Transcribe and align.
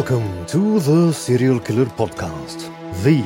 Welcome 0.00 0.46
to 0.46 0.80
the 0.80 1.12
Serial 1.12 1.60
Killer 1.60 1.84
Podcast, 1.84 2.72
the 3.04 3.20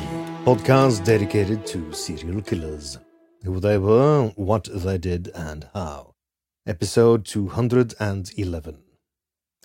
podcast 0.45 1.05
dedicated 1.05 1.65
to 1.67 1.93
serial 1.93 2.43
killers, 2.43 2.99
who 3.45 3.61
they 3.61 3.79
were, 3.79 4.33
what 4.35 4.69
they 4.75 4.99
did, 4.99 5.29
and 5.37 5.69
how. 5.73 6.15
Episode 6.67 7.27
211. 7.27 8.79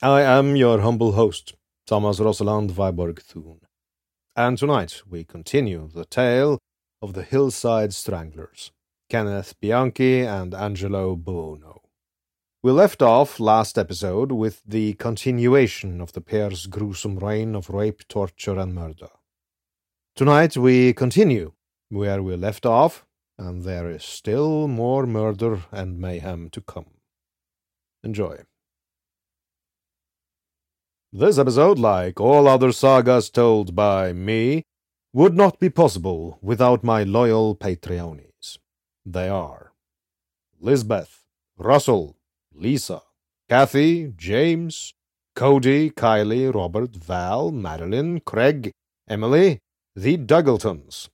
I 0.04 0.22
am 0.22 0.56
your 0.56 0.82
humble 0.82 1.14
host, 1.14 1.56
Thomas 1.88 2.20
Rosaland 2.20 2.70
Viborg 2.70 3.24
Thun. 3.24 3.62
And 4.36 4.60
tonight 4.60 5.02
we 5.10 5.24
continue 5.24 5.90
the 5.92 6.06
tale 6.06 6.60
of 7.02 7.14
the 7.14 7.24
Hillside 7.24 7.92
Stranglers, 7.92 8.72
Kenneth 9.10 9.60
Bianchi 9.60 10.22
and 10.22 10.54
Angelo 10.54 11.16
Buono. 11.16 11.82
We 12.62 12.74
left 12.74 13.02
off 13.02 13.40
last 13.40 13.78
episode 13.78 14.34
with 14.34 14.62
the 14.66 14.94
continuation 14.96 16.02
of 16.02 16.12
the 16.12 16.20
pair's 16.20 16.66
gruesome 16.66 17.18
reign 17.18 17.56
of 17.56 17.70
rape, 17.70 18.06
torture, 18.10 18.60
and 18.60 18.76
murder. 18.76 19.08
Tonight 20.14 20.58
we 20.58 20.92
continue 20.92 21.54
where 21.88 22.22
we 22.22 22.36
left 22.36 22.66
off, 22.66 23.06
and 23.38 23.64
there 23.64 23.90
is 23.90 24.04
still 24.04 24.68
more 24.68 25.08
murder 25.08 25.62
and 25.72 26.02
mayhem 26.02 26.50
to 26.50 26.60
come. 26.60 26.88
Enjoy. 28.04 28.40
This 31.14 31.38
episode, 31.38 31.80
like 31.80 32.20
all 32.20 32.46
other 32.46 32.74
sagas 32.74 33.30
told 33.30 33.74
by 33.74 34.12
me, 34.12 34.64
would 35.14 35.34
not 35.34 35.62
be 35.62 35.70
possible 35.70 36.40
without 36.42 36.84
my 36.84 37.04
loyal 37.04 37.56
Patreonies. 37.56 38.58
They 39.06 39.30
are 39.30 39.72
Lisbeth, 40.60 41.24
Russell, 41.58 42.18
Lisa, 42.60 43.02
Kathy, 43.48 44.14
James, 44.18 44.94
Cody, 45.36 45.90
Kylie, 45.92 46.54
Robert, 46.54 46.96
Val, 46.96 47.52
Madeline, 47.52 48.20
Craig, 48.20 48.72
Emily, 49.08 49.60
the 49.96 50.18
Dougletons, 50.18 51.10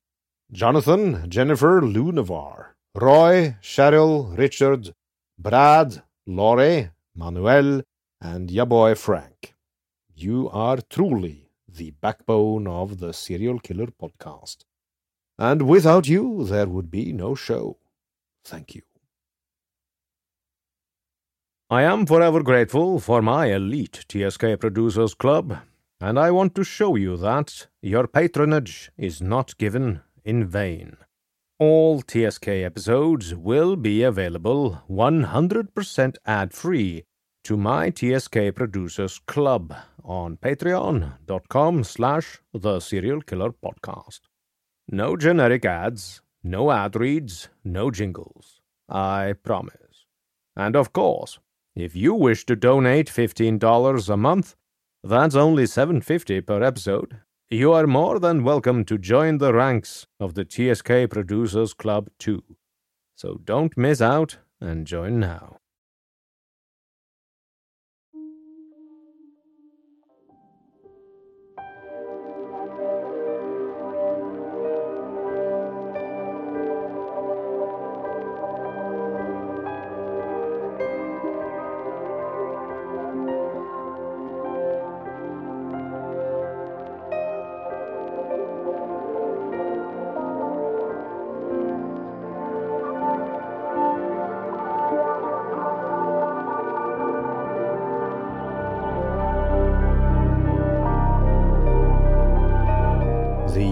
Jonathan, 0.50 1.30
Jennifer, 1.30 1.80
Lou 1.80 2.10
Navarre, 2.10 2.74
Roy, 2.94 3.56
Cheryl, 3.62 4.36
Richard, 4.36 4.92
Brad, 5.38 6.02
Laurie, 6.26 6.90
Manuel, 7.14 7.82
and 8.20 8.50
ya 8.50 8.64
boy 8.64 8.94
Frank. 8.94 9.54
You 10.14 10.48
are 10.50 10.78
truly 10.78 11.50
the 11.68 11.90
backbone 11.90 12.66
of 12.66 12.98
the 12.98 13.12
Serial 13.12 13.60
Killer 13.60 13.88
podcast. 13.88 14.64
And 15.38 15.68
without 15.68 16.08
you, 16.08 16.44
there 16.44 16.66
would 16.66 16.90
be 16.90 17.12
no 17.12 17.34
show. 17.34 17.76
Thank 18.44 18.74
you. 18.74 18.85
I 21.68 21.82
am 21.82 22.06
forever 22.06 22.44
grateful 22.44 23.00
for 23.00 23.20
my 23.20 23.46
elite 23.46 24.04
TSK 24.08 24.60
Producers 24.60 25.14
Club, 25.14 25.58
and 26.00 26.16
I 26.16 26.30
want 26.30 26.54
to 26.54 26.62
show 26.62 26.94
you 26.94 27.16
that 27.16 27.66
your 27.82 28.06
patronage 28.06 28.92
is 28.96 29.20
not 29.20 29.58
given 29.58 30.00
in 30.24 30.46
vain. 30.46 30.96
All 31.58 32.02
TSK 32.02 32.46
episodes 32.46 33.34
will 33.34 33.74
be 33.74 34.04
available 34.04 34.82
100% 34.88 36.14
ad 36.24 36.52
free 36.54 37.02
to 37.42 37.56
my 37.56 37.90
TSK 37.90 38.54
Producers 38.54 39.18
Club 39.26 39.74
on 40.04 40.36
patreon.com 40.36 41.82
slash 41.82 42.38
the 42.54 42.78
serial 42.78 43.20
killer 43.22 43.50
podcast. 43.50 44.20
No 44.88 45.16
generic 45.16 45.64
ads, 45.64 46.20
no 46.44 46.70
ad 46.70 46.94
reads, 46.94 47.48
no 47.64 47.90
jingles. 47.90 48.60
I 48.88 49.34
promise. 49.42 50.06
And 50.54 50.76
of 50.76 50.92
course, 50.92 51.40
if 51.76 51.94
you 51.94 52.14
wish 52.14 52.46
to 52.46 52.56
donate 52.56 53.08
$15 53.08 54.08
a 54.08 54.16
month, 54.16 54.56
that's 55.04 55.34
only 55.34 55.64
$7.50 55.64 56.46
per 56.46 56.62
episode. 56.62 57.18
You 57.50 57.74
are 57.74 57.86
more 57.86 58.18
than 58.18 58.42
welcome 58.42 58.84
to 58.86 58.96
join 58.96 59.38
the 59.38 59.52
ranks 59.52 60.06
of 60.18 60.34
the 60.34 60.44
TSK 60.44 61.10
Producers 61.10 61.74
Club 61.74 62.08
too. 62.18 62.42
So 63.14 63.40
don't 63.44 63.76
miss 63.76 64.00
out 64.00 64.38
and 64.58 64.86
join 64.86 65.20
now. 65.20 65.58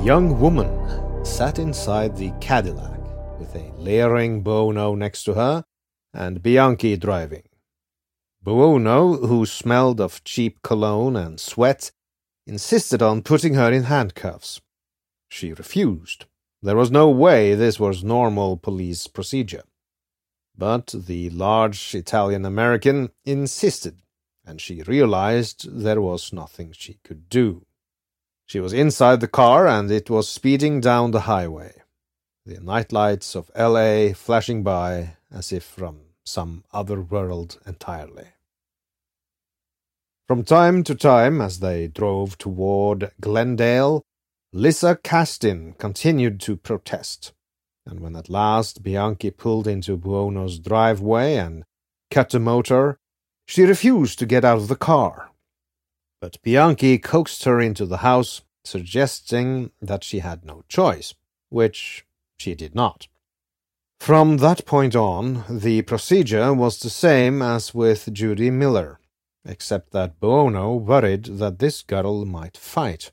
Young 0.05 0.39
woman 0.39 0.69
sat 1.25 1.59
inside 1.59 2.15
the 2.15 2.31
Cadillac 2.39 3.01
with 3.41 3.56
a 3.56 3.73
leering 3.79 4.43
Buono 4.43 4.95
next 4.95 5.25
to 5.25 5.33
her 5.33 5.65
and 6.12 6.43
Bianchi 6.43 6.99
driving. 6.99 7.45
Buono, 8.43 9.15
who 9.15 9.47
smelled 9.47 10.03
of 10.03 10.23
cheap 10.23 10.61
cologne 10.61 11.17
and 11.17 11.41
sweat, 11.41 11.91
insisted 12.47 13.01
on 13.01 13.23
putting 13.23 13.55
her 13.55 13.73
in 13.73 13.85
handcuffs. 13.85 14.61
She 15.31 15.55
refused. 15.55 16.27
There 16.61 16.77
was 16.77 16.91
no 16.91 17.09
way 17.09 17.55
this 17.55 17.81
was 17.81 18.05
normal 18.05 18.59
police 18.59 19.06
procedure. 19.06 19.65
But 20.55 20.95
the 20.95 21.31
large 21.31 21.95
Italian 21.95 22.45
American 22.45 23.09
insisted, 23.25 24.03
and 24.45 24.61
she 24.61 24.83
realized 24.83 25.67
there 25.83 26.03
was 26.03 26.31
nothing 26.31 26.73
she 26.73 26.99
could 27.03 27.31
do. 27.31 27.65
She 28.46 28.61
was 28.61 28.73
inside 28.73 29.20
the 29.20 29.29
car, 29.29 29.67
and 29.67 29.91
it 29.91 30.11
was 30.11 30.29
speeding 30.29 30.81
down 30.81 31.11
the 31.11 31.23
highway, 31.23 31.82
the 32.44 32.61
night 32.61 32.93
lights 32.93 33.35
of 33.35 33.50
L.A. 33.55 34.12
flashing 34.12 34.62
by 34.62 35.17
as 35.31 35.52
if 35.52 35.64
from 35.64 36.00
some 36.25 36.64
other 36.73 37.00
world 37.00 37.58
entirely. 37.67 38.29
From 40.26 40.43
time 40.43 40.85
to 40.85 40.94
time, 40.94 41.41
as 41.41 41.61
they 41.61 41.87
drove 41.87 42.38
toward 42.38 43.11
Glendale, 43.20 44.02
Lissa 44.52 44.96
Kastin 44.96 45.76
continued 45.79 46.41
to 46.41 46.56
protest, 46.56 47.32
and 47.85 48.00
when 48.00 48.17
at 48.17 48.31
last 48.31 48.82
Bianchi 48.82 49.31
pulled 49.31 49.67
into 49.67 49.96
Buono's 49.96 50.58
driveway 50.58 51.35
and 51.35 51.64
cut 52.11 52.31
the 52.31 52.38
motor, 52.38 52.99
she 53.46 53.64
refused 53.64 54.19
to 54.19 54.26
get 54.26 54.44
out 54.44 54.58
of 54.58 54.69
the 54.69 54.76
car. 54.76 55.31
But 56.25 56.41
Bianchi 56.41 56.97
coaxed 56.97 57.44
her 57.44 57.61
into 57.61 57.85
the 57.85 57.99
house, 57.99 58.41
suggesting 58.65 59.73
that 59.82 60.03
she 60.03 60.21
had 60.21 60.43
no 60.43 60.65
choice, 60.71 61.12
which 61.50 62.06
she 62.38 62.55
did 62.55 62.75
not. 62.75 63.09
From 64.00 64.38
that 64.38 64.65
point 64.65 64.97
on, 64.97 65.44
the 65.50 65.82
procedure 65.82 66.55
was 66.55 66.79
the 66.79 66.88
same 66.88 67.43
as 67.43 67.75
with 67.75 68.11
Judy 68.11 68.50
Miller 68.50 69.00
except 69.44 69.91
that 69.91 70.19
Buono 70.19 70.76
worried 70.76 71.25
that 71.25 71.59
this 71.59 71.82
girl 71.82 72.25
might 72.25 72.56
fight. 72.56 73.12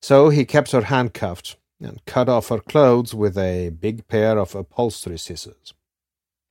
So 0.00 0.28
he 0.28 0.44
kept 0.44 0.70
her 0.70 0.82
handcuffed 0.82 1.56
and 1.80 2.04
cut 2.04 2.28
off 2.28 2.50
her 2.50 2.60
clothes 2.60 3.12
with 3.12 3.36
a 3.36 3.70
big 3.70 4.06
pair 4.06 4.38
of 4.38 4.54
upholstery 4.54 5.18
scissors. 5.18 5.74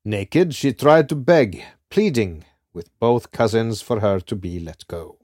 Naked, 0.03 0.55
she 0.55 0.73
tried 0.73 1.07
to 1.07 1.15
beg, 1.15 1.63
pleading 1.89 2.43
with 2.73 2.89
both 2.99 3.31
cousins 3.31 3.81
for 3.81 4.01
her 4.01 4.19
to 4.19 4.35
be 4.35 4.59
let 4.59 4.85
go. 4.89 5.19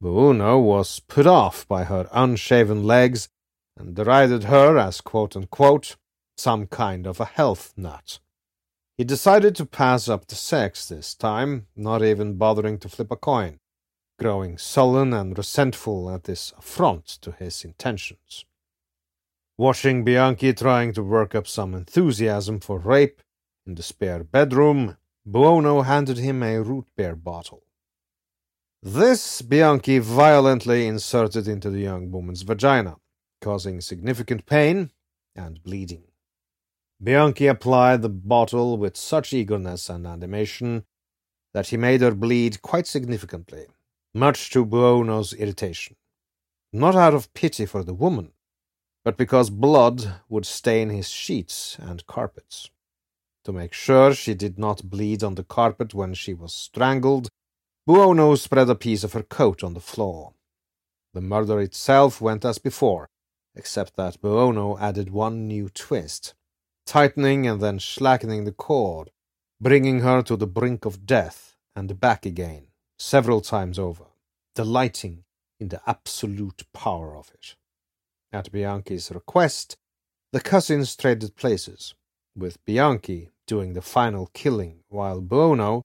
Buono 0.00 0.58
was 0.58 1.00
put 1.00 1.26
off 1.26 1.66
by 1.66 1.84
her 1.84 2.08
unshaven 2.12 2.84
legs 2.84 3.28
and 3.76 3.94
derided 3.94 4.44
her 4.44 4.78
as 4.78 5.00
quote 5.00 5.36
unquote 5.36 5.96
some 6.36 6.66
kind 6.66 7.06
of 7.06 7.20
a 7.20 7.24
health 7.24 7.72
nut. 7.76 8.18
He 8.96 9.04
decided 9.04 9.56
to 9.56 9.66
pass 9.66 10.08
up 10.08 10.26
the 10.26 10.34
sex 10.34 10.88
this 10.88 11.14
time, 11.14 11.66
not 11.74 12.02
even 12.02 12.34
bothering 12.34 12.78
to 12.78 12.88
flip 12.88 13.10
a 13.10 13.16
coin, 13.16 13.58
growing 14.18 14.56
sullen 14.58 15.12
and 15.12 15.36
resentful 15.36 16.10
at 16.10 16.24
this 16.24 16.52
affront 16.56 17.06
to 17.22 17.32
his 17.32 17.64
intentions. 17.64 18.44
Watching 19.56 20.04
Bianchi 20.04 20.52
trying 20.52 20.92
to 20.94 21.02
work 21.02 21.34
up 21.34 21.46
some 21.46 21.74
enthusiasm 21.74 22.60
for 22.60 22.78
rape 22.78 23.20
in 23.66 23.74
the 23.74 23.82
spare 23.82 24.22
bedroom, 24.22 24.96
Buono 25.24 25.82
handed 25.82 26.18
him 26.18 26.42
a 26.42 26.60
root 26.60 26.86
beer 26.96 27.16
bottle. 27.16 27.62
This 28.86 29.40
Bianchi 29.40 29.96
violently 29.96 30.86
inserted 30.86 31.48
into 31.48 31.70
the 31.70 31.80
young 31.80 32.10
woman's 32.10 32.42
vagina, 32.42 32.96
causing 33.40 33.80
significant 33.80 34.44
pain 34.44 34.90
and 35.34 35.62
bleeding. 35.62 36.02
Bianchi 37.02 37.46
applied 37.46 38.02
the 38.02 38.10
bottle 38.10 38.76
with 38.76 38.98
such 38.98 39.32
eagerness 39.32 39.88
and 39.88 40.06
animation 40.06 40.84
that 41.54 41.68
he 41.68 41.78
made 41.78 42.02
her 42.02 42.14
bleed 42.14 42.60
quite 42.60 42.86
significantly, 42.86 43.68
much 44.12 44.50
to 44.50 44.66
Buono's 44.66 45.32
irritation. 45.32 45.96
Not 46.70 46.94
out 46.94 47.14
of 47.14 47.32
pity 47.32 47.64
for 47.64 47.84
the 47.84 47.94
woman, 47.94 48.32
but 49.02 49.16
because 49.16 49.48
blood 49.48 50.20
would 50.28 50.44
stain 50.44 50.90
his 50.90 51.08
sheets 51.08 51.78
and 51.80 52.06
carpets. 52.06 52.68
To 53.44 53.52
make 53.52 53.72
sure 53.72 54.12
she 54.12 54.34
did 54.34 54.58
not 54.58 54.90
bleed 54.90 55.24
on 55.24 55.36
the 55.36 55.44
carpet 55.44 55.94
when 55.94 56.12
she 56.12 56.34
was 56.34 56.52
strangled, 56.52 57.30
Buono 57.86 58.34
spread 58.34 58.70
a 58.70 58.74
piece 58.74 59.04
of 59.04 59.12
her 59.12 59.22
coat 59.22 59.62
on 59.62 59.74
the 59.74 59.80
floor. 59.80 60.34
The 61.12 61.20
murder 61.20 61.60
itself 61.60 62.20
went 62.20 62.44
as 62.44 62.58
before, 62.58 63.08
except 63.54 63.96
that 63.96 64.20
Buono 64.20 64.78
added 64.78 65.10
one 65.10 65.46
new 65.46 65.68
twist 65.68 66.34
tightening 66.86 67.46
and 67.46 67.60
then 67.60 67.78
slackening 67.78 68.44
the 68.44 68.52
cord, 68.52 69.10
bringing 69.60 70.00
her 70.00 70.22
to 70.22 70.36
the 70.36 70.46
brink 70.46 70.84
of 70.84 71.06
death 71.06 71.56
and 71.74 71.98
back 71.98 72.26
again, 72.26 72.66
several 72.98 73.40
times 73.40 73.78
over, 73.78 74.04
delighting 74.54 75.24
in 75.58 75.68
the 75.68 75.80
absolute 75.86 76.64
power 76.72 77.16
of 77.16 77.30
it. 77.32 77.54
At 78.32 78.52
Bianchi's 78.52 79.10
request, 79.10 79.76
the 80.32 80.40
cousins 80.40 80.94
traded 80.96 81.36
places, 81.36 81.94
with 82.36 82.64
Bianchi 82.64 83.30
doing 83.46 83.72
the 83.72 83.82
final 83.82 84.30
killing, 84.34 84.80
while 84.88 85.20
Buono, 85.20 85.82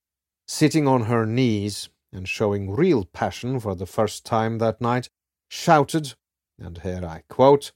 sitting 0.50 0.88
on 0.88 1.04
her 1.04 1.28
knees 1.28 1.90
and 2.12 2.28
showing 2.28 2.72
real 2.72 3.06
passion 3.06 3.60
for 3.60 3.76
the 3.76 3.86
first 3.86 4.26
time 4.26 4.58
that 4.58 4.82
night, 4.82 5.08
shouted, 5.48 6.16
and 6.58 6.80
here 6.80 7.06
I 7.06 7.22
quote, 7.30 7.72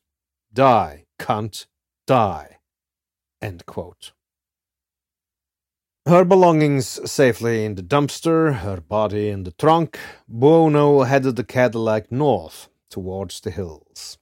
Die, 0.51 1.05
cunt, 1.19 1.67
die. 2.07 2.57
End 3.39 3.67
quote. 3.67 4.13
Her 6.07 6.25
belongings 6.25 6.87
safely 7.09 7.63
in 7.63 7.75
the 7.75 7.83
dumpster, 7.83 8.55
her 8.55 8.81
body 8.81 9.29
in 9.29 9.43
the 9.43 9.51
trunk, 9.51 9.99
Buono 10.27 11.03
headed 11.03 11.35
the 11.35 11.43
Cadillac 11.43 12.11
north 12.11 12.69
towards 12.89 13.39
the 13.39 13.51
hills. 13.51 14.17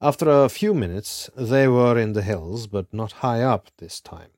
After 0.00 0.30
a 0.30 0.48
few 0.48 0.74
minutes, 0.74 1.28
they 1.36 1.66
were 1.66 1.98
in 1.98 2.12
the 2.12 2.22
hills, 2.22 2.68
but 2.68 2.94
not 2.94 3.24
high 3.24 3.42
up 3.42 3.70
this 3.78 4.00
time. 4.00 4.30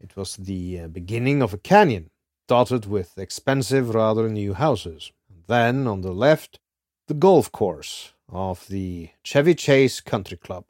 It 0.00 0.16
was 0.16 0.34
the 0.36 0.80
uh, 0.80 0.88
beginning 0.88 1.42
of 1.42 1.54
a 1.54 1.58
canyon, 1.58 2.10
dotted 2.50 2.84
with 2.84 3.16
expensive, 3.16 3.94
rather 3.94 4.28
new 4.28 4.54
houses. 4.54 5.12
then, 5.46 5.86
on 5.86 6.00
the 6.00 6.10
left, 6.10 6.58
the 7.06 7.14
golf 7.14 7.52
course 7.52 8.12
of 8.28 8.66
the 8.66 9.08
Chevy 9.22 9.54
Chase 9.54 10.00
Country 10.00 10.36
Club 10.36 10.64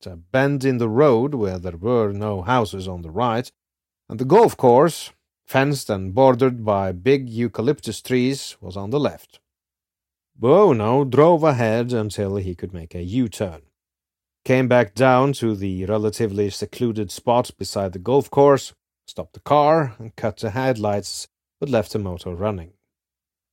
At 0.00 0.12
a 0.12 0.16
bend 0.16 0.64
in 0.64 0.78
the 0.78 0.88
road 0.88 1.34
where 1.34 1.58
there 1.58 1.76
were 1.76 2.12
no 2.12 2.40
houses 2.40 2.88
on 2.88 3.02
the 3.02 3.10
right, 3.10 3.52
and 4.08 4.18
the 4.18 4.24
golf 4.24 4.56
course, 4.56 5.12
fenced 5.46 5.90
and 5.90 6.14
bordered 6.14 6.64
by 6.64 6.92
big 6.92 7.28
eucalyptus 7.28 8.00
trees, 8.00 8.56
was 8.58 8.74
on 8.74 8.88
the 8.88 8.98
left. 8.98 9.40
Buono 10.34 11.04
drove 11.04 11.44
ahead 11.44 11.92
until 11.92 12.36
he 12.36 12.54
could 12.54 12.72
make 12.72 12.94
a 12.94 13.02
U 13.02 13.28
turn, 13.28 13.60
came 14.46 14.66
back 14.66 14.94
down 14.94 15.34
to 15.34 15.54
the 15.54 15.84
relatively 15.84 16.48
secluded 16.48 17.10
spot 17.10 17.50
beside 17.58 17.92
the 17.92 17.98
golf 17.98 18.30
course, 18.30 18.72
stopped 19.06 19.34
the 19.34 19.40
car, 19.40 19.94
and 19.98 20.16
cut 20.16 20.38
the 20.38 20.50
headlights, 20.50 21.28
but 21.60 21.68
left 21.68 21.92
the 21.92 21.98
motor 21.98 22.34
running. 22.34 22.72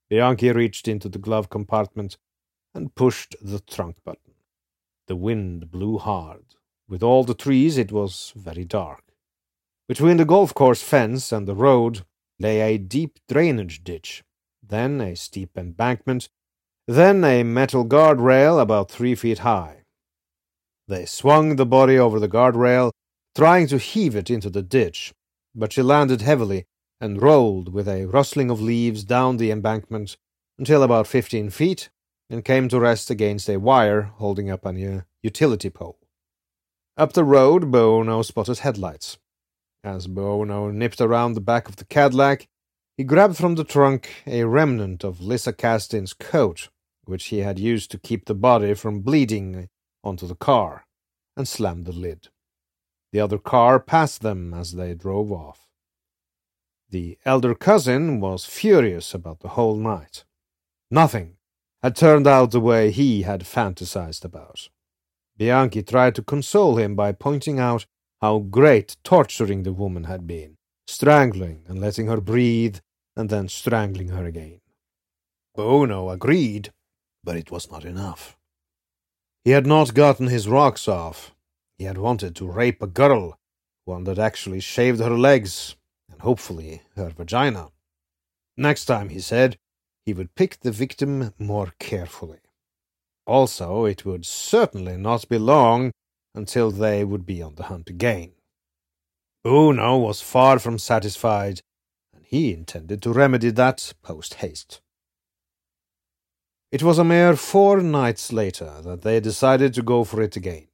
Bianchi 0.09 0.51
reached 0.51 0.87
into 0.87 1.09
the 1.09 1.19
glove 1.19 1.49
compartment 1.49 2.17
and 2.73 2.95
pushed 2.95 3.35
the 3.41 3.59
trunk 3.59 3.97
button. 4.03 4.33
The 5.07 5.15
wind 5.15 5.71
blew 5.71 5.97
hard. 5.97 6.55
With 6.87 7.03
all 7.03 7.23
the 7.23 7.33
trees, 7.33 7.77
it 7.77 7.91
was 7.91 8.33
very 8.35 8.65
dark. 8.65 9.13
Between 9.87 10.17
the 10.17 10.25
golf 10.25 10.53
course 10.53 10.81
fence 10.81 11.31
and 11.31 11.47
the 11.47 11.55
road 11.55 12.05
lay 12.39 12.61
a 12.61 12.77
deep 12.77 13.19
drainage 13.27 13.83
ditch, 13.83 14.23
then 14.61 15.01
a 15.01 15.15
steep 15.15 15.57
embankment, 15.57 16.29
then 16.87 17.23
a 17.23 17.43
metal 17.43 17.85
guardrail 17.85 18.61
about 18.61 18.89
three 18.89 19.15
feet 19.15 19.39
high. 19.39 19.83
They 20.87 21.05
swung 21.05 21.55
the 21.55 21.65
body 21.65 21.97
over 21.97 22.19
the 22.19 22.27
guardrail, 22.27 22.91
trying 23.35 23.67
to 23.67 23.77
heave 23.77 24.15
it 24.15 24.29
into 24.29 24.49
the 24.49 24.61
ditch, 24.61 25.13
but 25.55 25.73
she 25.73 25.81
landed 25.81 26.21
heavily 26.21 26.65
and 26.99 27.21
rolled 27.21 27.73
with 27.73 27.87
a 27.87 28.05
rustling 28.05 28.49
of 28.49 28.61
leaves 28.61 29.03
down 29.03 29.37
the 29.37 29.51
embankment 29.51 30.17
until 30.57 30.83
about 30.83 31.07
fifteen 31.07 31.49
feet 31.49 31.89
and 32.29 32.45
came 32.45 32.69
to 32.69 32.79
rest 32.79 33.09
against 33.09 33.49
a 33.49 33.57
wire 33.57 34.03
holding 34.03 34.49
up 34.49 34.65
a 34.65 35.05
utility 35.21 35.69
pole. 35.69 35.99
Up 36.97 37.13
the 37.13 37.23
road, 37.23 37.71
Buono 37.71 38.21
spotted 38.21 38.59
headlights. 38.59 39.17
As 39.83 40.07
Buono 40.07 40.69
nipped 40.69 41.01
around 41.01 41.33
the 41.33 41.41
back 41.41 41.67
of 41.67 41.77
the 41.77 41.85
Cadillac, 41.85 42.47
he 42.97 43.03
grabbed 43.03 43.37
from 43.37 43.55
the 43.55 43.63
trunk 43.63 44.23
a 44.27 44.43
remnant 44.43 45.03
of 45.03 45.21
Lissa 45.21 45.53
Kastin's 45.53 46.13
coat, 46.13 46.69
which 47.05 47.25
he 47.25 47.39
had 47.39 47.57
used 47.57 47.89
to 47.91 47.97
keep 47.97 48.25
the 48.25 48.35
body 48.35 48.75
from 48.75 48.99
bleeding 48.99 49.69
onto 50.03 50.27
the 50.27 50.35
car, 50.35 50.85
and 51.35 51.47
slammed 51.47 51.85
the 51.85 51.91
lid. 51.91 52.27
The 53.11 53.19
other 53.19 53.37
car 53.37 53.79
passed 53.79 54.21
them 54.21 54.53
as 54.53 54.73
they 54.73 54.93
drove 54.93 55.31
off. 55.31 55.67
The 56.89 57.17
elder 57.25 57.55
cousin 57.55 58.19
was 58.19 58.45
furious 58.45 59.13
about 59.13 59.39
the 59.39 59.49
whole 59.49 59.75
night. 59.75 60.23
Nothing 60.89 61.37
had 61.81 61.95
turned 61.95 62.27
out 62.27 62.51
the 62.51 62.59
way 62.59 62.91
he 62.91 63.23
had 63.23 63.41
fantasized 63.41 64.23
about. 64.23 64.69
Bianchi 65.37 65.83
tried 65.83 66.15
to 66.15 66.21
console 66.21 66.77
him 66.77 66.95
by 66.95 67.11
pointing 67.11 67.59
out 67.59 67.85
how 68.21 68.39
great 68.39 68.97
torturing 69.03 69.63
the 69.63 69.73
woman 69.73 70.03
had 70.03 70.27
been, 70.27 70.57
strangling 70.85 71.63
and 71.67 71.79
letting 71.79 72.07
her 72.07 72.21
breathe, 72.21 72.77
and 73.15 73.29
then 73.29 73.49
strangling 73.49 74.09
her 74.09 74.25
again. 74.25 74.61
Buono 75.55 76.09
agreed, 76.09 76.71
but 77.23 77.35
it 77.35 77.51
was 77.51 77.71
not 77.71 77.83
enough. 77.83 78.37
He 79.43 79.51
had 79.51 79.65
not 79.65 79.93
gotten 79.93 80.27
his 80.27 80.47
rocks 80.47 80.87
off. 80.87 81.33
He 81.81 81.87
had 81.87 81.97
wanted 81.97 82.35
to 82.35 82.47
rape 82.47 82.83
a 82.83 82.85
girl, 82.85 83.39
one 83.85 84.03
that 84.03 84.19
actually 84.19 84.59
shaved 84.59 84.99
her 84.99 85.17
legs, 85.17 85.75
and 86.11 86.21
hopefully 86.21 86.83
her 86.95 87.09
vagina. 87.09 87.71
Next 88.55 88.85
time, 88.85 89.09
he 89.09 89.19
said, 89.19 89.57
he 90.05 90.13
would 90.13 90.35
pick 90.35 90.59
the 90.59 90.71
victim 90.71 91.33
more 91.39 91.73
carefully. 91.79 92.41
Also, 93.25 93.85
it 93.85 94.05
would 94.05 94.27
certainly 94.27 94.95
not 94.95 95.27
be 95.27 95.39
long 95.39 95.91
until 96.35 96.69
they 96.69 97.03
would 97.03 97.25
be 97.25 97.41
on 97.41 97.55
the 97.55 97.63
hunt 97.63 97.89
again. 97.89 98.33
Buono 99.43 99.97
was 99.97 100.21
far 100.21 100.59
from 100.59 100.77
satisfied, 100.77 101.61
and 102.13 102.23
he 102.25 102.53
intended 102.53 103.01
to 103.01 103.11
remedy 103.11 103.49
that 103.49 103.95
post 104.03 104.35
haste. 104.35 104.81
It 106.71 106.83
was 106.83 106.99
a 106.99 107.03
mere 107.03 107.35
four 107.35 107.81
nights 107.81 108.31
later 108.31 108.83
that 108.83 109.01
they 109.01 109.19
decided 109.19 109.73
to 109.73 109.81
go 109.81 110.03
for 110.03 110.21
it 110.21 110.35
again. 110.35 110.67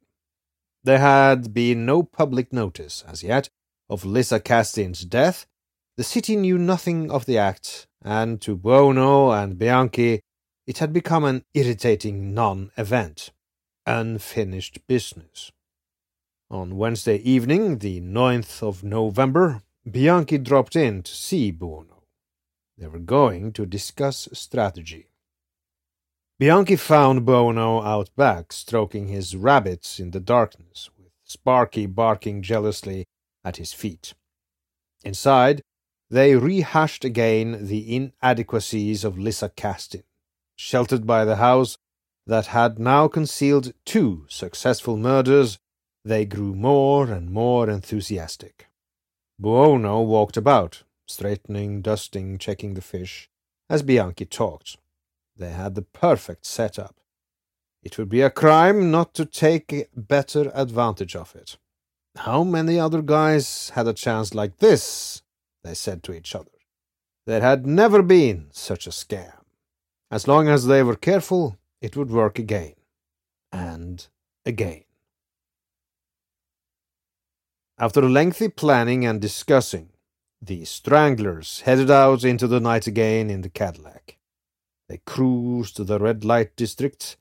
There 0.84 0.98
had 0.98 1.52
been 1.52 1.84
no 1.84 2.02
public 2.02 2.52
notice, 2.52 3.04
as 3.06 3.22
yet, 3.22 3.48
of 3.90 4.04
Lissa 4.04 4.40
Kastin's 4.40 5.04
death. 5.04 5.46
The 5.96 6.04
city 6.04 6.36
knew 6.36 6.58
nothing 6.58 7.10
of 7.10 7.26
the 7.26 7.38
act, 7.38 7.86
and 8.02 8.40
to 8.42 8.56
Buono 8.56 9.30
and 9.30 9.58
Bianchi 9.58 10.20
it 10.66 10.78
had 10.78 10.92
become 10.92 11.24
an 11.24 11.44
irritating 11.54 12.34
non 12.34 12.70
event, 12.76 13.30
unfinished 13.86 14.86
business. 14.86 15.50
On 16.50 16.76
Wednesday 16.76 17.16
evening, 17.16 17.78
the 17.78 18.00
9th 18.00 18.62
of 18.62 18.84
November, 18.84 19.62
Bianchi 19.90 20.38
dropped 20.38 20.76
in 20.76 21.02
to 21.02 21.14
see 21.14 21.50
Buono. 21.50 22.04
They 22.76 22.86
were 22.86 22.98
going 22.98 23.52
to 23.54 23.66
discuss 23.66 24.28
strategy. 24.32 25.08
Bianchi 26.38 26.76
found 26.76 27.26
Buono 27.26 27.82
out 27.82 28.10
back, 28.14 28.52
stroking 28.52 29.08
his 29.08 29.34
rabbits 29.34 29.98
in 29.98 30.12
the 30.12 30.20
darkness, 30.20 30.88
with 30.96 31.10
Sparky 31.24 31.86
barking 31.86 32.42
jealously 32.42 33.06
at 33.44 33.56
his 33.56 33.72
feet. 33.72 34.14
Inside, 35.04 35.62
they 36.08 36.36
rehashed 36.36 37.04
again 37.04 37.66
the 37.66 37.92
inadequacies 37.96 39.02
of 39.02 39.18
Lissa 39.18 39.48
Kastin, 39.48 40.04
sheltered 40.54 41.08
by 41.08 41.24
the 41.24 41.36
house 41.36 41.76
that 42.24 42.46
had 42.46 42.78
now 42.78 43.08
concealed 43.08 43.72
two 43.84 44.24
successful 44.28 44.96
murders. 44.96 45.58
They 46.04 46.24
grew 46.24 46.54
more 46.54 47.10
and 47.10 47.32
more 47.32 47.68
enthusiastic. 47.68 48.68
Buono 49.40 50.02
walked 50.02 50.36
about, 50.36 50.84
straightening, 51.08 51.82
dusting, 51.82 52.38
checking 52.38 52.74
the 52.74 52.80
fish, 52.80 53.28
as 53.68 53.82
Bianchi 53.82 54.24
talked. 54.24 54.76
They 55.38 55.50
had 55.50 55.76
the 55.76 55.82
perfect 55.82 56.44
setup. 56.44 56.96
It 57.82 57.96
would 57.96 58.08
be 58.08 58.22
a 58.22 58.30
crime 58.30 58.90
not 58.90 59.14
to 59.14 59.24
take 59.24 59.88
better 59.96 60.50
advantage 60.52 61.14
of 61.14 61.36
it. 61.36 61.56
How 62.16 62.42
many 62.42 62.78
other 62.80 63.02
guys 63.02 63.70
had 63.70 63.86
a 63.86 63.92
chance 63.92 64.34
like 64.34 64.58
this? 64.58 65.22
They 65.62 65.74
said 65.74 66.02
to 66.02 66.12
each 66.12 66.34
other. 66.34 66.50
There 67.26 67.40
had 67.40 67.66
never 67.66 68.02
been 68.02 68.48
such 68.52 68.86
a 68.86 68.90
scam. 68.90 69.44
As 70.10 70.26
long 70.26 70.48
as 70.48 70.66
they 70.66 70.82
were 70.82 70.96
careful, 70.96 71.56
it 71.80 71.96
would 71.96 72.10
work 72.10 72.38
again. 72.38 72.74
And 73.52 74.06
again. 74.44 74.84
After 77.78 78.02
lengthy 78.02 78.48
planning 78.48 79.06
and 79.06 79.20
discussing, 79.20 79.90
the 80.42 80.64
Stranglers 80.64 81.60
headed 81.60 81.90
out 81.90 82.24
into 82.24 82.48
the 82.48 82.60
night 82.60 82.88
again 82.88 83.30
in 83.30 83.42
the 83.42 83.48
Cadillac. 83.48 84.17
They 84.88 84.98
cruised 85.04 85.84
the 85.86 85.98
red 85.98 86.24
light 86.24 86.56
district, 86.56 87.18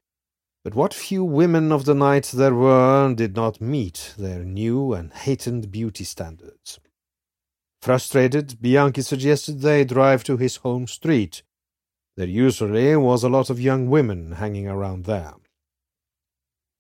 but 0.64 0.76
what 0.76 0.94
few 0.94 1.24
women 1.24 1.72
of 1.72 1.86
the 1.86 1.94
night 1.94 2.32
there 2.34 2.56
were 2.56 3.14
did 3.14 3.36
not 3.36 3.62
meet 3.62 4.14
their 4.18 4.44
new 4.44 4.94
and 4.94 5.12
heightened 5.12 5.72
beauty 5.72 6.04
standards. 6.04 6.80
Frustrated, 7.82 8.62
Bianchi 8.62 9.02
suggested 9.02 9.62
they 9.62 9.86
drive 9.86 10.24
to 10.26 10.38
his 10.38 10.58
home 10.58 10.88
street. 10.88 11.44
There 12.16 12.28
usually 12.28 12.96
was 12.96 13.24
a 13.24 13.30
lot 13.30 13.50
of 13.50 13.60
young 13.60 13.90
women 13.90 14.34
hanging 14.34 14.68
around 14.68 15.06
there. 15.06 15.36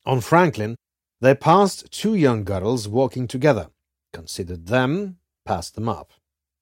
On 0.06 0.22
Franklin, 0.22 0.76
they 1.22 1.36
passed 1.36 1.92
two 1.92 2.16
young 2.16 2.44
girls 2.44 2.88
walking 2.88 3.28
together, 3.28 3.70
considered 4.14 4.68
them, 4.68 5.18
passed 5.46 5.76
them 5.76 5.90
up. 5.90 6.12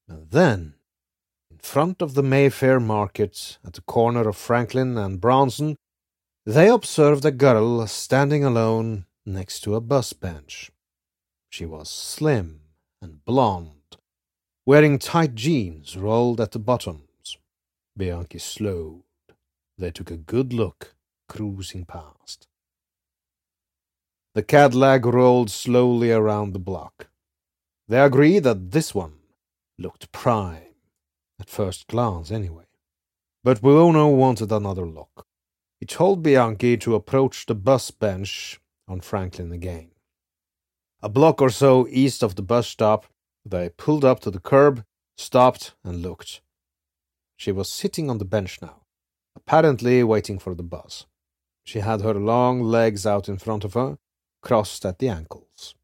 And 0.07 0.29
then 0.29 0.75
front 1.65 2.01
of 2.01 2.13
the 2.13 2.23
Mayfair 2.23 2.79
market, 2.79 3.57
at 3.65 3.73
the 3.73 3.81
corner 3.81 4.29
of 4.29 4.37
Franklin 4.37 4.97
and 4.97 5.19
Bronson, 5.19 5.75
they 6.45 6.69
observed 6.69 7.25
a 7.25 7.31
girl 7.31 7.85
standing 7.87 8.43
alone 8.43 9.05
next 9.25 9.61
to 9.61 9.73
a 9.75 9.81
bus 9.81 10.13
bench. 10.13 10.71
She 11.49 11.65
was 11.65 11.89
slim 11.89 12.61
and 13.01 13.25
blonde, 13.25 13.97
wearing 14.65 14.99
tight 14.99 15.33
jeans 15.33 15.97
rolled 15.97 16.39
at 16.39 16.51
the 16.51 16.59
bottoms. 16.59 17.37
Bianchi 17.97 18.37
slowed. 18.37 19.01
They 19.77 19.89
took 19.89 20.11
a 20.11 20.17
good 20.17 20.53
look, 20.53 20.95
cruising 21.27 21.85
past. 21.85 22.47
The 24.35 24.43
Cadillac 24.43 25.03
rolled 25.03 25.49
slowly 25.49 26.11
around 26.11 26.53
the 26.53 26.59
block. 26.59 27.07
They 27.87 27.99
agreed 27.99 28.43
that 28.43 28.71
this 28.71 28.93
one 28.93 29.15
looked 29.79 30.11
prime 30.11 30.74
at 31.39 31.49
first 31.49 31.87
glance, 31.87 32.31
anyway. 32.31 32.65
But 33.43 33.61
Buono 33.61 34.09
wanted 34.09 34.51
another 34.51 34.85
look. 34.87 35.25
He 35.79 35.85
told 35.85 36.23
Bianchi 36.23 36.77
to 36.77 36.95
approach 36.95 37.45
the 37.45 37.55
bus 37.55 37.91
bench 37.91 38.59
on 38.87 39.01
Franklin 39.01 39.51
again. 39.51 39.91
A 41.01 41.09
block 41.09 41.41
or 41.41 41.49
so 41.49 41.87
east 41.89 42.23
of 42.23 42.35
the 42.35 42.41
bus 42.41 42.67
stop, 42.67 43.05
they 43.45 43.69
pulled 43.69 44.03
up 44.03 44.19
to 44.21 44.31
the 44.31 44.39
curb, 44.39 44.83
stopped, 45.17 45.75
and 45.83 46.01
looked. 46.01 46.41
She 47.37 47.51
was 47.51 47.69
sitting 47.69 48.09
on 48.09 48.17
the 48.17 48.25
bench 48.25 48.61
now, 48.61 48.81
apparently 49.35 50.03
waiting 50.03 50.39
for 50.39 50.55
the 50.55 50.63
bus. 50.63 51.05
She 51.63 51.79
had 51.79 52.01
her 52.01 52.13
long 52.13 52.61
legs 52.61 53.05
out 53.05 53.27
in 53.27 53.37
front 53.37 53.63
of 53.63 53.73
her, 53.73 53.97
crossed 54.41 54.85
at 54.85 54.99
the 54.99 55.09
ankles. 55.09 55.75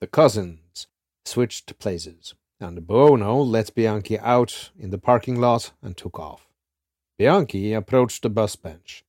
The 0.00 0.06
cousins 0.06 0.86
switched 1.24 1.78
places 1.78 2.34
and 2.60 2.86
Buono 2.86 3.40
let 3.42 3.74
Bianchi 3.74 4.18
out 4.18 4.70
in 4.78 4.90
the 4.90 4.98
parking 4.98 5.40
lot 5.40 5.72
and 5.82 5.96
took 5.96 6.18
off. 6.18 6.48
Bianchi 7.18 7.72
approached 7.72 8.22
the 8.22 8.30
bus 8.30 8.56
bench. 8.56 9.04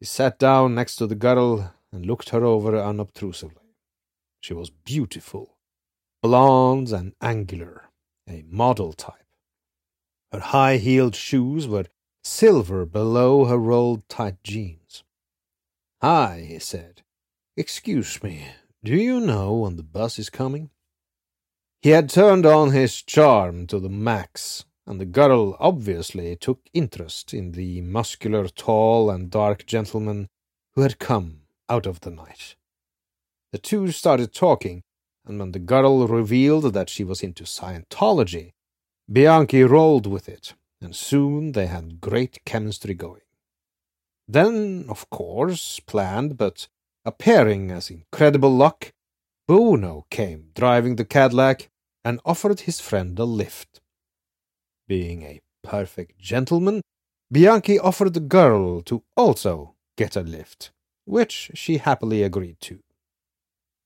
He 0.00 0.06
sat 0.06 0.38
down 0.38 0.74
next 0.74 0.96
to 0.96 1.06
the 1.06 1.14
girl 1.14 1.74
and 1.92 2.06
looked 2.06 2.30
her 2.30 2.44
over 2.44 2.76
unobtrusively. 2.76 3.74
She 4.40 4.52
was 4.52 4.70
beautiful, 4.70 5.56
blonde 6.22 6.92
and 6.92 7.14
angular, 7.20 7.90
a 8.28 8.44
model 8.48 8.92
type. 8.92 9.14
Her 10.32 10.40
high 10.40 10.76
heeled 10.76 11.14
shoes 11.14 11.66
were 11.66 11.86
silver 12.22 12.84
below 12.84 13.44
her 13.46 13.58
rolled 13.58 14.08
tight 14.08 14.42
jeans. 14.42 15.04
Hi, 16.02 16.44
he 16.48 16.58
said. 16.58 17.02
Excuse 17.56 18.22
me, 18.22 18.48
do 18.82 18.94
you 18.94 19.20
know 19.20 19.54
when 19.54 19.76
the 19.76 19.82
bus 19.82 20.18
is 20.18 20.28
coming? 20.28 20.70
He 21.84 21.90
had 21.90 22.08
turned 22.08 22.46
on 22.46 22.70
his 22.70 23.02
charm 23.02 23.66
to 23.66 23.78
the 23.78 23.90
max, 23.90 24.64
and 24.86 24.98
the 24.98 25.04
girl 25.04 25.54
obviously 25.60 26.34
took 26.34 26.60
interest 26.72 27.34
in 27.34 27.52
the 27.52 27.82
muscular, 27.82 28.48
tall, 28.48 29.10
and 29.10 29.30
dark 29.30 29.66
gentleman 29.66 30.28
who 30.72 30.80
had 30.80 30.98
come 30.98 31.42
out 31.68 31.84
of 31.84 32.00
the 32.00 32.10
night. 32.10 32.56
The 33.52 33.58
two 33.58 33.92
started 33.92 34.32
talking, 34.32 34.82
and 35.26 35.38
when 35.38 35.52
the 35.52 35.58
girl 35.58 36.08
revealed 36.08 36.72
that 36.72 36.88
she 36.88 37.04
was 37.04 37.22
into 37.22 37.44
Scientology, 37.44 38.52
Bianchi 39.12 39.62
rolled 39.62 40.06
with 40.06 40.26
it, 40.26 40.54
and 40.80 40.96
soon 40.96 41.52
they 41.52 41.66
had 41.66 42.00
great 42.00 42.42
chemistry 42.46 42.94
going. 42.94 43.28
Then, 44.26 44.86
of 44.88 45.10
course, 45.10 45.80
planned 45.80 46.38
but 46.38 46.66
appearing 47.04 47.70
as 47.70 47.90
incredible 47.90 48.56
luck, 48.56 48.94
Buono 49.46 50.06
came 50.08 50.48
driving 50.54 50.96
the 50.96 51.04
Cadillac 51.04 51.68
and 52.04 52.20
offered 52.24 52.60
his 52.60 52.80
friend 52.80 53.18
a 53.18 53.24
lift. 53.24 53.80
Being 54.86 55.22
a 55.22 55.40
perfect 55.62 56.18
gentleman, 56.18 56.82
Bianchi 57.32 57.78
offered 57.78 58.14
the 58.14 58.20
girl 58.20 58.82
to 58.82 59.02
also 59.16 59.74
get 59.96 60.16
a 60.16 60.20
lift, 60.20 60.70
which 61.04 61.50
she 61.54 61.78
happily 61.78 62.22
agreed 62.22 62.60
to. 62.60 62.80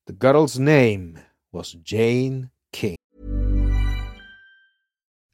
The 0.06 0.12
girl's 0.12 0.58
name 0.58 1.20
was 1.52 1.72
Jane 1.72 2.50
King. 2.72 2.96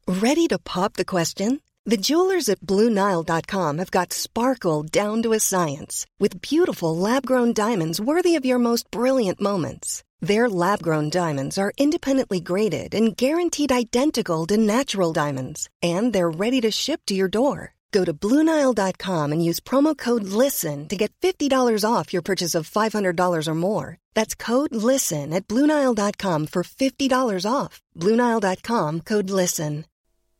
Ready 0.06 0.46
to 0.48 0.58
pop 0.58 0.94
the 0.94 1.04
question? 1.04 1.60
The 1.86 1.96
jewelers 1.96 2.48
at 2.48 2.60
BlueNile.com 2.60 3.78
have 3.78 3.90
got 3.90 4.12
sparkle 4.12 4.82
down 4.82 5.22
to 5.22 5.32
a 5.32 5.40
science 5.40 6.06
with 6.18 6.40
beautiful 6.40 6.96
lab 6.96 7.26
grown 7.26 7.52
diamonds 7.52 8.00
worthy 8.00 8.36
of 8.36 8.44
your 8.44 8.58
most 8.58 8.90
brilliant 8.90 9.40
moments. 9.40 10.02
Their 10.24 10.48
lab 10.48 10.80
grown 10.82 11.10
diamonds 11.10 11.58
are 11.58 11.74
independently 11.76 12.40
graded 12.40 12.94
and 12.94 13.14
guaranteed 13.14 13.70
identical 13.70 14.46
to 14.46 14.56
natural 14.56 15.12
diamonds, 15.12 15.68
and 15.82 16.14
they're 16.14 16.30
ready 16.30 16.62
to 16.62 16.70
ship 16.70 17.02
to 17.06 17.14
your 17.14 17.28
door. 17.28 17.74
Go 17.92 18.06
to 18.06 18.14
BlueNile.com 18.14 19.32
and 19.32 19.44
use 19.44 19.60
promo 19.60 19.94
code 19.96 20.24
LISTEN 20.24 20.88
to 20.88 20.96
get 20.96 21.12
$50 21.20 21.84
off 21.84 22.12
your 22.12 22.22
purchase 22.22 22.54
of 22.54 22.68
$500 22.68 23.46
or 23.46 23.54
more. 23.54 23.98
That's 24.14 24.34
code 24.34 24.74
LISTEN 24.74 25.34
at 25.34 25.46
BlueNile.com 25.46 26.46
for 26.46 26.62
$50 26.62 27.46
off. 27.46 27.82
BlueNile.com 27.94 29.00
code 29.02 29.30
LISTEN. 29.30 29.84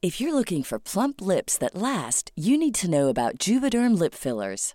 If 0.00 0.20
you're 0.20 0.34
looking 0.34 0.62
for 0.62 0.78
plump 0.78 1.20
lips 1.20 1.56
that 1.58 1.74
last, 1.74 2.30
you 2.36 2.58
need 2.58 2.74
to 2.76 2.90
know 2.90 3.08
about 3.08 3.38
Juvederm 3.38 3.98
lip 3.98 4.14
fillers. 4.14 4.74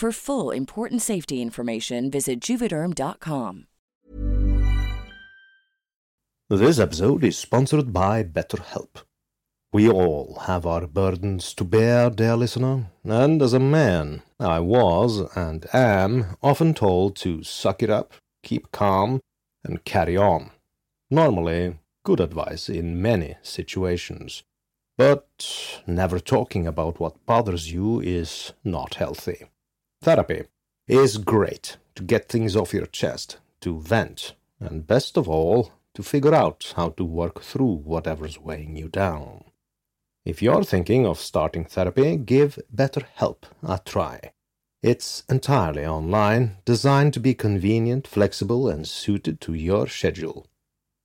For 0.00 0.12
full 0.12 0.50
important 0.50 1.02
safety 1.02 1.42
information, 1.42 2.10
visit 2.10 2.40
juvederm.com. 2.40 3.66
This 6.48 6.78
episode 6.78 7.22
is 7.22 7.36
sponsored 7.36 7.92
by 7.92 8.24
BetterHelp. 8.24 9.04
We 9.74 9.90
all 9.90 10.38
have 10.46 10.64
our 10.64 10.86
burdens 10.86 11.52
to 11.52 11.64
bear, 11.64 12.08
dear 12.08 12.34
listener, 12.34 12.86
and 13.04 13.42
as 13.42 13.52
a 13.52 13.60
man, 13.60 14.22
I 14.38 14.60
was 14.60 15.20
and 15.36 15.66
am 15.74 16.38
often 16.42 16.72
told 16.72 17.14
to 17.16 17.42
suck 17.42 17.82
it 17.82 17.90
up, 17.90 18.14
keep 18.42 18.72
calm, 18.72 19.20
and 19.62 19.84
carry 19.84 20.16
on. 20.16 20.50
Normally, 21.10 21.78
good 22.06 22.20
advice 22.20 22.70
in 22.70 23.02
many 23.02 23.36
situations. 23.42 24.44
But 24.96 25.78
never 25.86 26.18
talking 26.18 26.66
about 26.66 27.00
what 27.00 27.26
bothers 27.26 27.70
you 27.70 28.00
is 28.00 28.54
not 28.64 28.94
healthy. 28.94 29.44
Therapy 30.02 30.44
is 30.88 31.18
great 31.18 31.76
to 31.94 32.02
get 32.02 32.26
things 32.26 32.56
off 32.56 32.72
your 32.72 32.86
chest, 32.86 33.36
to 33.60 33.78
vent, 33.80 34.34
and 34.58 34.86
best 34.86 35.18
of 35.18 35.28
all, 35.28 35.72
to 35.92 36.02
figure 36.02 36.34
out 36.34 36.72
how 36.74 36.88
to 36.90 37.04
work 37.04 37.42
through 37.42 37.82
whatever's 37.84 38.38
weighing 38.38 38.76
you 38.76 38.88
down. 38.88 39.44
If 40.24 40.40
you're 40.40 40.64
thinking 40.64 41.04
of 41.06 41.18
starting 41.18 41.66
therapy, 41.66 42.16
give 42.16 42.58
BetterHelp 42.74 43.42
a 43.62 43.78
try. 43.84 44.32
It's 44.82 45.22
entirely 45.28 45.84
online, 45.84 46.56
designed 46.64 47.12
to 47.14 47.20
be 47.20 47.34
convenient, 47.34 48.06
flexible, 48.06 48.68
and 48.70 48.88
suited 48.88 49.38
to 49.42 49.52
your 49.52 49.86
schedule. 49.86 50.46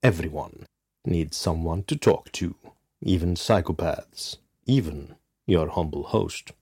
Everyone 0.04 0.68
needs 1.06 1.36
someone 1.36 1.84
to 1.84 1.98
talk 1.98 2.32
to, 2.34 2.56
even 3.02 3.36
psychopaths, 3.36 4.38
even 4.66 5.16
your 5.46 5.68
humble 5.68 6.04
host. 6.04 6.54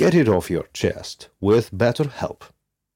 Get 0.00 0.14
it 0.14 0.30
off 0.30 0.48
your 0.50 0.66
chest 0.72 1.28
with 1.42 1.70
BetterHelp. 1.72 2.40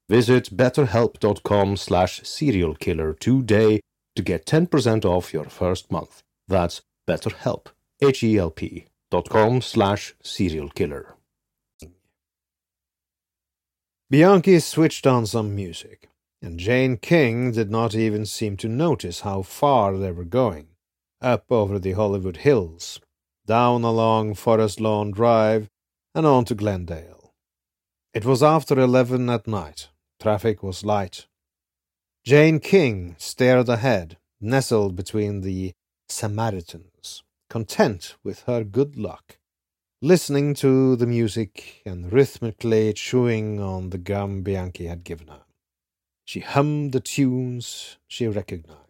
Visit 0.08 0.56
betterhelp.com 0.56 1.76
slash 1.76 2.22
serialkiller 2.22 3.18
today 3.18 3.80
to 4.16 4.22
get 4.22 4.46
10% 4.46 5.04
off 5.04 5.34
your 5.34 5.44
first 5.44 5.92
month. 5.92 6.22
That's 6.48 6.80
BetterHelp, 7.06 7.66
H-E-L-P 8.00 8.86
dot 9.10 9.28
com 9.28 9.60
slash 9.60 10.14
serialkiller. 10.24 11.12
Bianchi 14.08 14.58
switched 14.58 15.06
on 15.06 15.26
some 15.26 15.54
music, 15.54 16.08
and 16.40 16.58
Jane 16.58 16.96
King 16.96 17.52
did 17.52 17.70
not 17.70 17.94
even 17.94 18.24
seem 18.24 18.56
to 18.56 18.66
notice 18.66 19.20
how 19.20 19.42
far 19.42 19.98
they 19.98 20.10
were 20.10 20.24
going, 20.24 20.68
up 21.20 21.52
over 21.52 21.78
the 21.78 21.92
Hollywood 21.92 22.38
Hills, 22.38 22.98
down 23.44 23.84
along 23.84 24.36
Forest 24.36 24.80
Lawn 24.80 25.10
Drive, 25.10 25.68
and 26.14 26.27
on 26.27 26.44
to 26.44 26.55
Glendale. 26.55 27.33
It 28.12 28.24
was 28.24 28.42
after 28.42 28.79
eleven 28.79 29.29
at 29.29 29.46
night. 29.46 29.88
Traffic 30.20 30.62
was 30.62 30.85
light. 30.85 31.27
Jane 32.24 32.61
King 32.61 33.16
stared 33.18 33.68
ahead, 33.68 34.16
nestled 34.40 34.94
between 34.94 35.40
the 35.40 35.72
Samaritans, 36.09 37.22
content 37.50 38.14
with 38.22 38.42
her 38.42 38.62
good 38.62 38.96
luck, 38.96 39.38
listening 40.00 40.55
to 40.55 40.96
the 40.96 41.07
music 41.07 41.83
and 41.85 42.12
rhythmically 42.12 42.92
chewing 42.92 43.61
on 43.61 43.90
the 43.90 43.98
gum 43.98 44.42
Bianchi 44.42 44.87
had 44.87 45.03
given 45.03 45.29
her. 45.29 45.42
She 46.24 46.40
hummed 46.40 46.92
the 46.92 47.00
tunes 47.00 47.98
she 48.07 48.29
recognized. 48.29 48.81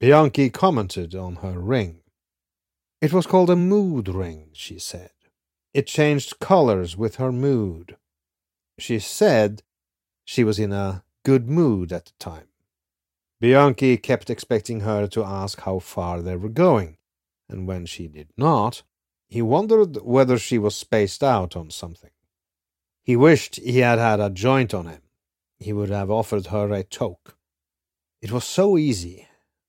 Bianchi 0.00 0.50
commented 0.50 1.14
on 1.14 1.36
her 1.36 1.58
ring. 1.58 2.00
It 3.00 3.12
was 3.12 3.26
called 3.26 3.50
a 3.50 3.56
mood 3.56 4.08
ring, 4.08 4.50
she 4.52 4.78
said. 4.78 5.10
It 5.74 5.88
changed 5.88 6.38
colors 6.38 6.96
with 6.96 7.16
her 7.16 7.32
mood. 7.32 7.96
She 8.78 9.00
said 9.00 9.64
she 10.24 10.44
was 10.44 10.60
in 10.60 10.72
a 10.72 11.02
good 11.24 11.48
mood 11.48 11.92
at 11.92 12.06
the 12.06 12.12
time. 12.20 12.46
Bianchi 13.40 13.96
kept 13.96 14.30
expecting 14.30 14.80
her 14.80 15.08
to 15.08 15.24
ask 15.24 15.60
how 15.62 15.80
far 15.80 16.22
they 16.22 16.36
were 16.36 16.48
going, 16.48 16.96
and 17.48 17.66
when 17.66 17.86
she 17.86 18.06
did 18.06 18.28
not, 18.36 18.84
he 19.26 19.42
wondered 19.42 19.96
whether 20.02 20.38
she 20.38 20.58
was 20.58 20.76
spaced 20.76 21.24
out 21.24 21.56
on 21.56 21.70
something. 21.70 22.12
He 23.02 23.16
wished 23.16 23.56
he 23.56 23.80
had 23.80 23.98
had 23.98 24.20
a 24.20 24.30
joint 24.30 24.72
on 24.72 24.86
him. 24.86 25.02
He 25.58 25.72
would 25.72 25.90
have 25.90 26.10
offered 26.10 26.46
her 26.46 26.72
a 26.72 26.84
toke. 26.84 27.36
It 28.22 28.30
was 28.30 28.44
so 28.44 28.78
easy, 28.78 29.26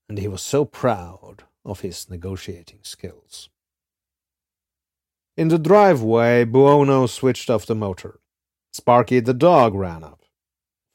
and 0.07 0.19
he 0.19 0.27
was 0.27 0.41
so 0.41 0.65
proud 0.65 1.43
of 1.65 1.81
his 1.81 2.09
negotiating 2.09 2.79
skills. 2.83 3.49
In 5.37 5.49
the 5.49 5.59
driveway, 5.59 6.45
Buono 6.45 7.07
switched 7.07 7.49
off 7.49 7.65
the 7.65 7.75
motor. 7.75 8.21
Sparky 8.71 9.19
the 9.19 9.33
dog 9.33 9.75
ran 9.75 10.01
up. 10.01 10.21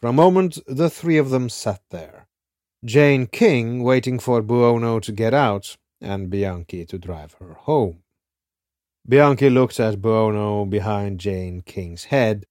For 0.01 0.09
a 0.09 0.15
moment, 0.15 0.59
the 0.67 0.89
three 0.89 1.19
of 1.19 1.29
them 1.29 1.51
sat 1.51 1.83
there. 1.91 2.27
Jane 2.83 3.27
King 3.27 3.83
waiting 3.83 4.19
for 4.19 4.41
Buono 4.41 4.99
to 5.01 5.13
get 5.13 5.35
out 5.35 5.77
and 6.01 6.31
Bianchi 6.31 6.87
to 6.87 6.99
drive 6.99 7.35
her 7.35 7.53
home. 7.53 8.03
Bianchi 9.07 9.51
looked 9.51 9.79
at 9.79 10.01
Buono 10.01 10.65
behind 10.65 11.21
Jane 11.21 11.61
King's 11.61 12.05
head 12.05 12.47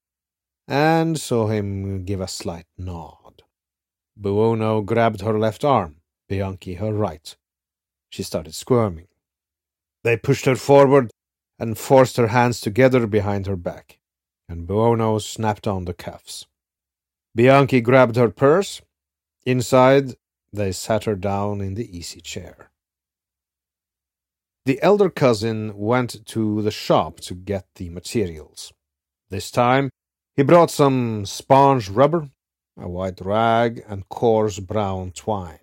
and 0.68 1.20
saw 1.20 1.48
him 1.48 2.06
give 2.06 2.22
a 2.22 2.28
slight 2.28 2.68
nod. 2.78 3.42
Buono 4.16 4.82
grabbed 4.82 5.22
her 5.22 5.40
left 5.40 5.66
arm, 5.66 5.96
Bianchi 6.28 6.76
her 6.76 6.94
right. 6.94 7.36
She 8.12 8.22
started 8.22 8.54
squirming. 8.54 9.08
They 10.04 10.18
pushed 10.18 10.46
her 10.46 10.56
forward 10.56 11.10
and 11.60 11.78
forced 11.78 12.18
her 12.18 12.28
hands 12.28 12.62
together 12.62 13.06
behind 13.06 13.46
her 13.46 13.56
back, 13.56 14.00
and 14.48 14.66
Buono 14.66 15.20
snapped 15.20 15.68
on 15.68 15.86
the 15.86 15.94
cuffs. 15.94 16.46
Bianchi 17.36 17.82
grabbed 17.82 18.16
her 18.16 18.30
purse. 18.30 18.82
Inside, 19.46 20.16
they 20.54 20.72
sat 20.72 21.04
her 21.04 21.16
down 21.16 21.62
in 21.62 21.76
the 21.76 21.98
easy 21.98 22.22
chair. 22.22 22.72
The 24.66 24.82
elder 24.82 25.10
cousin 25.10 25.78
went 25.78 26.26
to 26.28 26.62
the 26.62 26.72
shop 26.72 27.20
to 27.22 27.34
get 27.34 27.66
the 27.76 27.90
materials. 27.90 28.72
This 29.30 29.52
time, 29.52 29.90
he 30.36 30.44
brought 30.44 30.72
some 30.72 31.26
sponge 31.26 31.90
rubber, 31.90 32.30
a 32.80 32.88
white 32.88 33.20
rag, 33.20 33.84
and 33.88 34.08
coarse 34.10 34.60
brown 34.60 35.12
twine. 35.12 35.60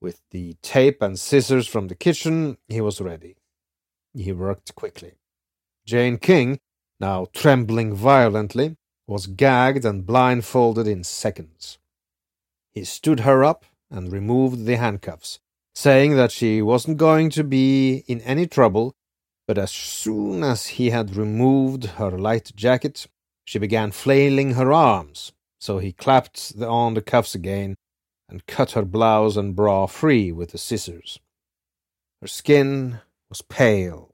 With 0.00 0.20
the 0.30 0.54
tape 0.62 1.02
and 1.02 1.18
scissors 1.18 1.66
from 1.66 1.88
the 1.88 1.94
kitchen, 1.94 2.58
he 2.68 2.80
was 2.80 3.00
ready. 3.00 3.37
He 4.18 4.32
worked 4.32 4.74
quickly. 4.74 5.12
Jane 5.86 6.18
King, 6.18 6.58
now 6.98 7.28
trembling 7.32 7.94
violently, 7.94 8.76
was 9.06 9.28
gagged 9.28 9.84
and 9.84 10.04
blindfolded 10.04 10.88
in 10.88 11.04
seconds. 11.04 11.78
He 12.72 12.82
stood 12.82 13.20
her 13.20 13.44
up 13.44 13.64
and 13.90 14.12
removed 14.12 14.66
the 14.66 14.76
handcuffs, 14.76 15.38
saying 15.72 16.16
that 16.16 16.32
she 16.32 16.60
wasn't 16.60 16.96
going 16.96 17.30
to 17.30 17.44
be 17.44 18.04
in 18.08 18.20
any 18.22 18.48
trouble, 18.48 18.92
but 19.46 19.56
as 19.56 19.70
soon 19.70 20.42
as 20.42 20.66
he 20.66 20.90
had 20.90 21.14
removed 21.14 21.84
her 21.84 22.10
light 22.10 22.50
jacket, 22.56 23.06
she 23.44 23.60
began 23.60 23.92
flailing 23.92 24.54
her 24.54 24.72
arms, 24.72 25.32
so 25.60 25.78
he 25.78 25.92
clapped 25.92 26.54
on 26.60 26.94
the 26.94 27.02
cuffs 27.02 27.36
again 27.36 27.76
and 28.28 28.46
cut 28.46 28.72
her 28.72 28.84
blouse 28.84 29.36
and 29.36 29.54
bra 29.54 29.86
free 29.86 30.32
with 30.32 30.50
the 30.50 30.58
scissors. 30.58 31.20
Her 32.20 32.26
skin 32.26 33.00
was 33.28 33.42
pale. 33.42 34.07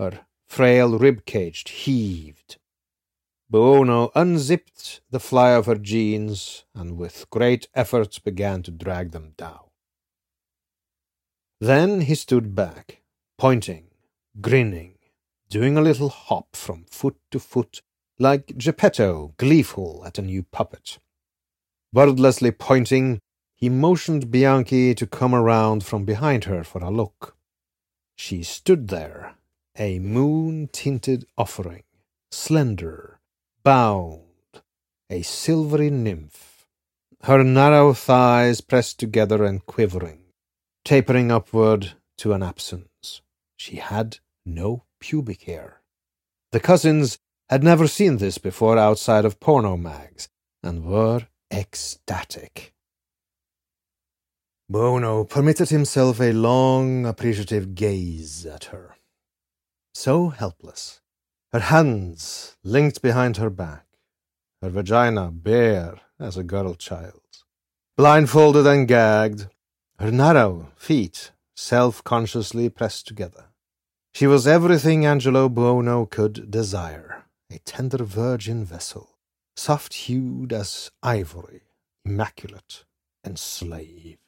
Her 0.00 0.24
frail 0.48 0.96
rib 0.96 1.26
cage 1.26 1.68
heaved. 1.68 2.56
Buono 3.50 4.10
unzipped 4.14 5.02
the 5.10 5.20
fly 5.20 5.50
of 5.50 5.66
her 5.66 5.74
jeans 5.74 6.64
and 6.74 6.96
with 6.96 7.28
great 7.28 7.68
effort 7.74 8.18
began 8.24 8.62
to 8.62 8.70
drag 8.70 9.10
them 9.10 9.34
down. 9.36 9.68
Then 11.60 12.00
he 12.00 12.14
stood 12.14 12.54
back, 12.54 13.02
pointing, 13.36 13.88
grinning, 14.40 14.96
doing 15.50 15.76
a 15.76 15.82
little 15.82 16.08
hop 16.08 16.56
from 16.56 16.86
foot 16.90 17.18
to 17.30 17.38
foot 17.38 17.82
like 18.18 18.56
Geppetto 18.56 19.34
gleeful 19.36 20.02
at 20.06 20.18
a 20.18 20.22
new 20.22 20.44
puppet. 20.44 20.98
Wordlessly 21.92 22.52
pointing, 22.52 23.20
he 23.54 23.68
motioned 23.68 24.30
Bianchi 24.30 24.94
to 24.94 25.06
come 25.06 25.34
around 25.34 25.84
from 25.84 26.06
behind 26.06 26.44
her 26.44 26.64
for 26.64 26.82
a 26.82 26.90
look. 26.90 27.36
She 28.16 28.42
stood 28.42 28.88
there, 28.88 29.36
a 29.78 29.98
moon 29.98 30.68
tinted 30.72 31.26
offering, 31.38 31.84
slender, 32.30 33.20
bound, 33.62 34.22
a 35.08 35.22
silvery 35.22 35.90
nymph, 35.90 36.66
her 37.22 37.44
narrow 37.44 37.92
thighs 37.92 38.60
pressed 38.60 38.98
together 38.98 39.44
and 39.44 39.64
quivering, 39.66 40.20
tapering 40.84 41.30
upward 41.30 41.92
to 42.18 42.32
an 42.32 42.42
absence. 42.42 43.20
She 43.56 43.76
had 43.76 44.18
no 44.46 44.84
pubic 45.00 45.42
hair. 45.42 45.82
The 46.52 46.60
cousins 46.60 47.18
had 47.48 47.62
never 47.62 47.86
seen 47.88 48.18
this 48.18 48.38
before 48.38 48.78
outside 48.78 49.24
of 49.24 49.40
porno 49.40 49.76
mags, 49.76 50.28
and 50.62 50.84
were 50.84 51.26
ecstatic. 51.52 52.72
Buono 54.68 55.24
permitted 55.24 55.70
himself 55.70 56.20
a 56.20 56.32
long, 56.32 57.04
appreciative 57.04 57.74
gaze 57.74 58.46
at 58.46 58.64
her. 58.66 58.94
So 59.94 60.28
helpless, 60.28 61.00
her 61.52 61.60
hands 61.60 62.56
linked 62.62 63.02
behind 63.02 63.36
her 63.36 63.50
back, 63.50 63.86
her 64.62 64.70
vagina 64.70 65.30
bare 65.30 66.00
as 66.18 66.36
a 66.36 66.44
girl 66.44 66.74
child's, 66.74 67.44
blindfolded 67.96 68.66
and 68.66 68.86
gagged, 68.86 69.48
her 69.98 70.10
narrow 70.10 70.72
feet 70.76 71.32
self 71.56 72.02
consciously 72.04 72.68
pressed 72.68 73.06
together. 73.06 73.46
She 74.14 74.26
was 74.26 74.46
everything 74.46 75.04
Angelo 75.04 75.48
Buono 75.48 76.06
could 76.06 76.50
desire 76.50 77.24
a 77.50 77.58
tender 77.58 78.04
virgin 78.04 78.64
vessel, 78.64 79.18
soft 79.56 79.92
hued 79.94 80.52
as 80.52 80.90
ivory, 81.02 81.62
immaculate, 82.04 82.84
enslaved. 83.24 84.18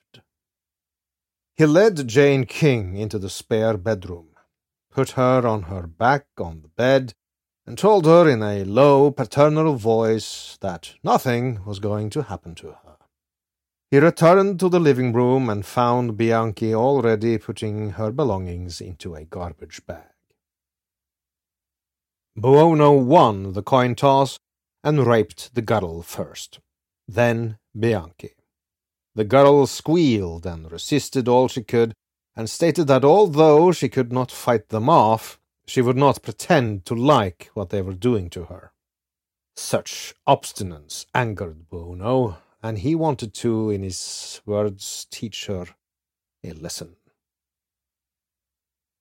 He 1.54 1.66
led 1.66 2.08
Jane 2.08 2.44
King 2.44 2.96
into 2.96 3.18
the 3.18 3.30
spare 3.30 3.76
bedroom, 3.76 4.31
put 4.92 5.10
her 5.12 5.46
on 5.46 5.62
her 5.64 5.86
back 5.86 6.26
on 6.38 6.62
the 6.62 6.68
bed, 6.68 7.14
and 7.66 7.78
told 7.78 8.06
her 8.06 8.28
in 8.28 8.42
a 8.42 8.64
low 8.64 9.10
paternal 9.10 9.74
voice 9.76 10.58
that 10.60 10.94
nothing 11.02 11.64
was 11.64 11.78
going 11.78 12.10
to 12.10 12.22
happen 12.22 12.54
to 12.56 12.68
her. 12.68 12.96
He 13.90 13.98
returned 13.98 14.58
to 14.60 14.68
the 14.68 14.80
living 14.80 15.12
room 15.12 15.50
and 15.50 15.66
found 15.66 16.16
Bianchi 16.16 16.74
already 16.74 17.38
putting 17.38 17.90
her 17.90 18.10
belongings 18.10 18.80
into 18.80 19.14
a 19.14 19.24
garbage 19.24 19.84
bag. 19.86 20.04
Buono 22.34 22.92
won 22.92 23.52
the 23.52 23.62
coin 23.62 23.94
toss 23.94 24.38
and 24.82 25.06
raped 25.06 25.54
the 25.54 25.62
girl 25.62 26.02
first, 26.02 26.60
then 27.06 27.58
Bianchi. 27.78 28.32
The 29.14 29.24
girl 29.24 29.66
squealed 29.66 30.46
and 30.46 30.72
resisted 30.72 31.28
all 31.28 31.48
she 31.48 31.62
could, 31.62 31.92
and 32.34 32.48
stated 32.48 32.86
that 32.86 33.04
although 33.04 33.72
she 33.72 33.88
could 33.88 34.12
not 34.12 34.30
fight 34.30 34.68
them 34.70 34.88
off, 34.88 35.38
she 35.66 35.82
would 35.82 35.96
not 35.96 36.22
pretend 36.22 36.84
to 36.86 36.94
like 36.94 37.50
what 37.54 37.70
they 37.70 37.82
were 37.82 37.94
doing 37.94 38.30
to 38.30 38.44
her. 38.44 38.72
Such 39.54 40.14
obstinance 40.26 41.06
angered 41.14 41.68
Buono, 41.68 42.38
and 42.62 42.78
he 42.78 42.94
wanted 42.94 43.34
to, 43.34 43.70
in 43.70 43.82
his 43.82 44.40
words, 44.46 45.06
teach 45.10 45.46
her 45.46 45.66
a 46.42 46.52
lesson. 46.52 46.96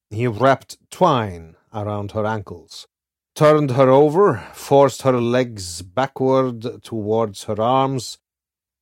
He 0.10 0.28
wrapped 0.28 0.78
twine 0.90 1.56
around 1.74 2.12
her 2.12 2.26
ankles, 2.26 2.88
turned 3.34 3.72
her 3.72 3.90
over, 3.90 4.38
forced 4.54 5.04
her 5.04 5.20
legs 5.20 5.82
backward 5.82 6.84
towards 6.84 7.46
her 7.46 7.62
arms, 7.62 8.18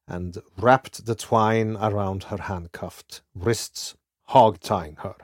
and 0.07 0.39
wrapped 0.57 1.05
the 1.05 1.13
twine 1.13 1.77
around 1.77 2.25
her 2.25 2.37
handcuffed 2.37 3.21
wrists, 3.35 3.95
hog-tying 4.29 4.97
her. 4.97 5.15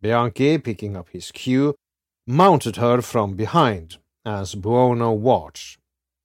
Bianchi, 0.00 0.56
picking 0.58 0.96
up 0.96 1.08
his 1.10 1.30
cue, 1.30 1.74
mounted 2.26 2.76
her 2.76 3.02
from 3.02 3.34
behind 3.34 3.98
as 4.24 4.54
Buono 4.54 5.12
watched, 5.12 5.78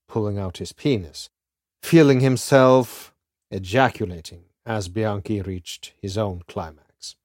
pulling 0.07 0.38
out 0.38 0.57
his 0.57 0.71
penis, 0.71 1.29
feeling 1.83 2.21
himself 2.21 3.13
ejaculating 3.51 4.43
as 4.65 4.88
Bianchi 4.88 5.41
reached 5.41 5.93
his 6.01 6.17
own 6.17 6.43
climax. 6.47 7.15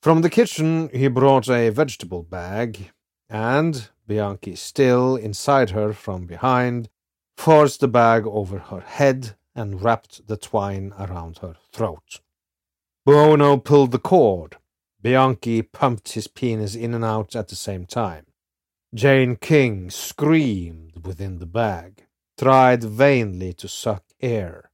From 0.00 0.22
the 0.22 0.30
kitchen 0.30 0.90
he 0.92 1.08
brought 1.08 1.48
a 1.48 1.70
vegetable 1.70 2.22
bag, 2.22 2.92
and, 3.28 3.88
Bianchi 4.06 4.54
still 4.54 5.16
inside 5.16 5.70
her 5.70 5.92
from 5.92 6.26
behind, 6.26 6.88
forced 7.36 7.80
the 7.80 7.88
bag 7.88 8.26
over 8.26 8.58
her 8.58 8.80
head 8.80 9.34
and 9.56 9.82
wrapped 9.82 10.28
the 10.28 10.36
twine 10.36 10.92
around 10.98 11.38
her 11.38 11.56
throat. 11.72 12.20
Buono 13.08 13.56
pulled 13.56 13.92
the 13.92 13.98
cord. 13.98 14.58
Bianchi 15.00 15.62
pumped 15.62 16.12
his 16.12 16.28
penis 16.28 16.74
in 16.74 16.92
and 16.92 17.02
out 17.02 17.34
at 17.34 17.48
the 17.48 17.56
same 17.56 17.86
time. 17.86 18.26
Jane 18.94 19.36
King 19.36 19.88
screamed 19.88 21.06
within 21.06 21.38
the 21.38 21.46
bag, 21.46 22.04
tried 22.38 22.84
vainly 22.84 23.54
to 23.54 23.66
suck 23.66 24.04
air. 24.20 24.70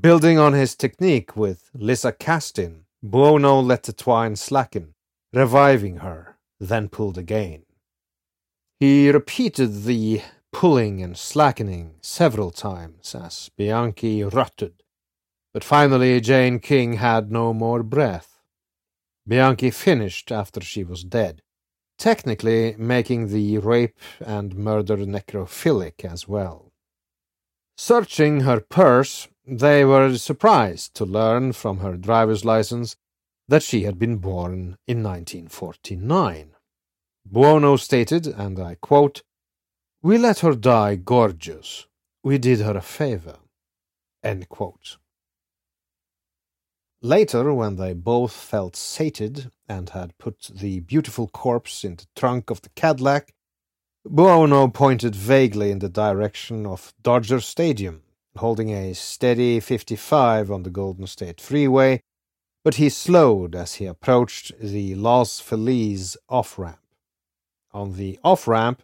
Building 0.00 0.40
on 0.40 0.54
his 0.54 0.74
technique 0.74 1.36
with 1.36 1.70
Lisa 1.72 2.10
Kastin, 2.10 2.86
Buono 3.00 3.60
let 3.60 3.84
the 3.84 3.92
twine 3.92 4.34
slacken, 4.34 4.94
reviving 5.32 5.98
her, 5.98 6.36
then 6.58 6.88
pulled 6.88 7.16
again. 7.16 7.62
He 8.80 9.08
repeated 9.08 9.84
the 9.84 10.22
pulling 10.52 11.00
and 11.00 11.16
slackening 11.16 11.94
several 12.00 12.50
times 12.50 13.14
as 13.14 13.52
Bianchi 13.56 14.24
rutted, 14.24 14.82
but 15.52 15.64
finally 15.64 16.20
Jane 16.20 16.58
King 16.58 16.94
had 16.94 17.30
no 17.30 17.52
more 17.52 17.82
breath. 17.82 18.40
Bianchi 19.26 19.70
finished 19.70 20.32
after 20.32 20.60
she 20.60 20.84
was 20.84 21.04
dead, 21.04 21.42
technically 21.98 22.74
making 22.78 23.28
the 23.28 23.58
rape 23.58 23.98
and 24.24 24.54
murder 24.54 24.96
necrophilic 24.96 26.04
as 26.04 26.26
well. 26.26 26.72
Searching 27.76 28.40
her 28.40 28.60
purse, 28.60 29.28
they 29.46 29.84
were 29.84 30.16
surprised 30.16 30.94
to 30.94 31.04
learn 31.04 31.52
from 31.52 31.78
her 31.78 31.96
driver's 31.96 32.44
license 32.44 32.96
that 33.48 33.62
she 33.62 33.82
had 33.82 33.98
been 33.98 34.18
born 34.18 34.76
in 34.86 35.02
1949. 35.02 36.50
Buono 37.24 37.76
stated, 37.76 38.26
and 38.26 38.58
I 38.58 38.76
quote, 38.76 39.22
We 40.02 40.18
let 40.18 40.40
her 40.40 40.54
die 40.54 40.96
gorgeous. 40.96 41.86
We 42.22 42.38
did 42.38 42.60
her 42.60 42.76
a 42.76 42.82
favor. 42.82 43.38
End 44.22 44.48
quote. 44.48 44.98
Later, 47.02 47.54
when 47.54 47.76
they 47.76 47.94
both 47.94 48.32
felt 48.32 48.76
sated 48.76 49.50
and 49.66 49.88
had 49.90 50.18
put 50.18 50.50
the 50.52 50.80
beautiful 50.80 51.28
corpse 51.28 51.82
in 51.82 51.96
the 51.96 52.06
trunk 52.14 52.50
of 52.50 52.60
the 52.60 52.68
Cadillac, 52.70 53.32
Buono 54.04 54.68
pointed 54.68 55.14
vaguely 55.14 55.70
in 55.70 55.78
the 55.78 55.88
direction 55.88 56.66
of 56.66 56.92
Dodger 57.00 57.40
Stadium, 57.40 58.02
holding 58.36 58.70
a 58.70 58.94
steady 58.94 59.60
55 59.60 60.50
on 60.50 60.62
the 60.62 60.70
Golden 60.70 61.06
State 61.06 61.40
Freeway, 61.40 62.02
but 62.62 62.74
he 62.74 62.90
slowed 62.90 63.54
as 63.54 63.74
he 63.74 63.86
approached 63.86 64.52
the 64.60 64.94
Los 64.94 65.40
Feliz 65.40 66.18
off 66.28 66.58
ramp. 66.58 66.80
On 67.72 67.94
the 67.94 68.18
off 68.22 68.46
ramp, 68.46 68.82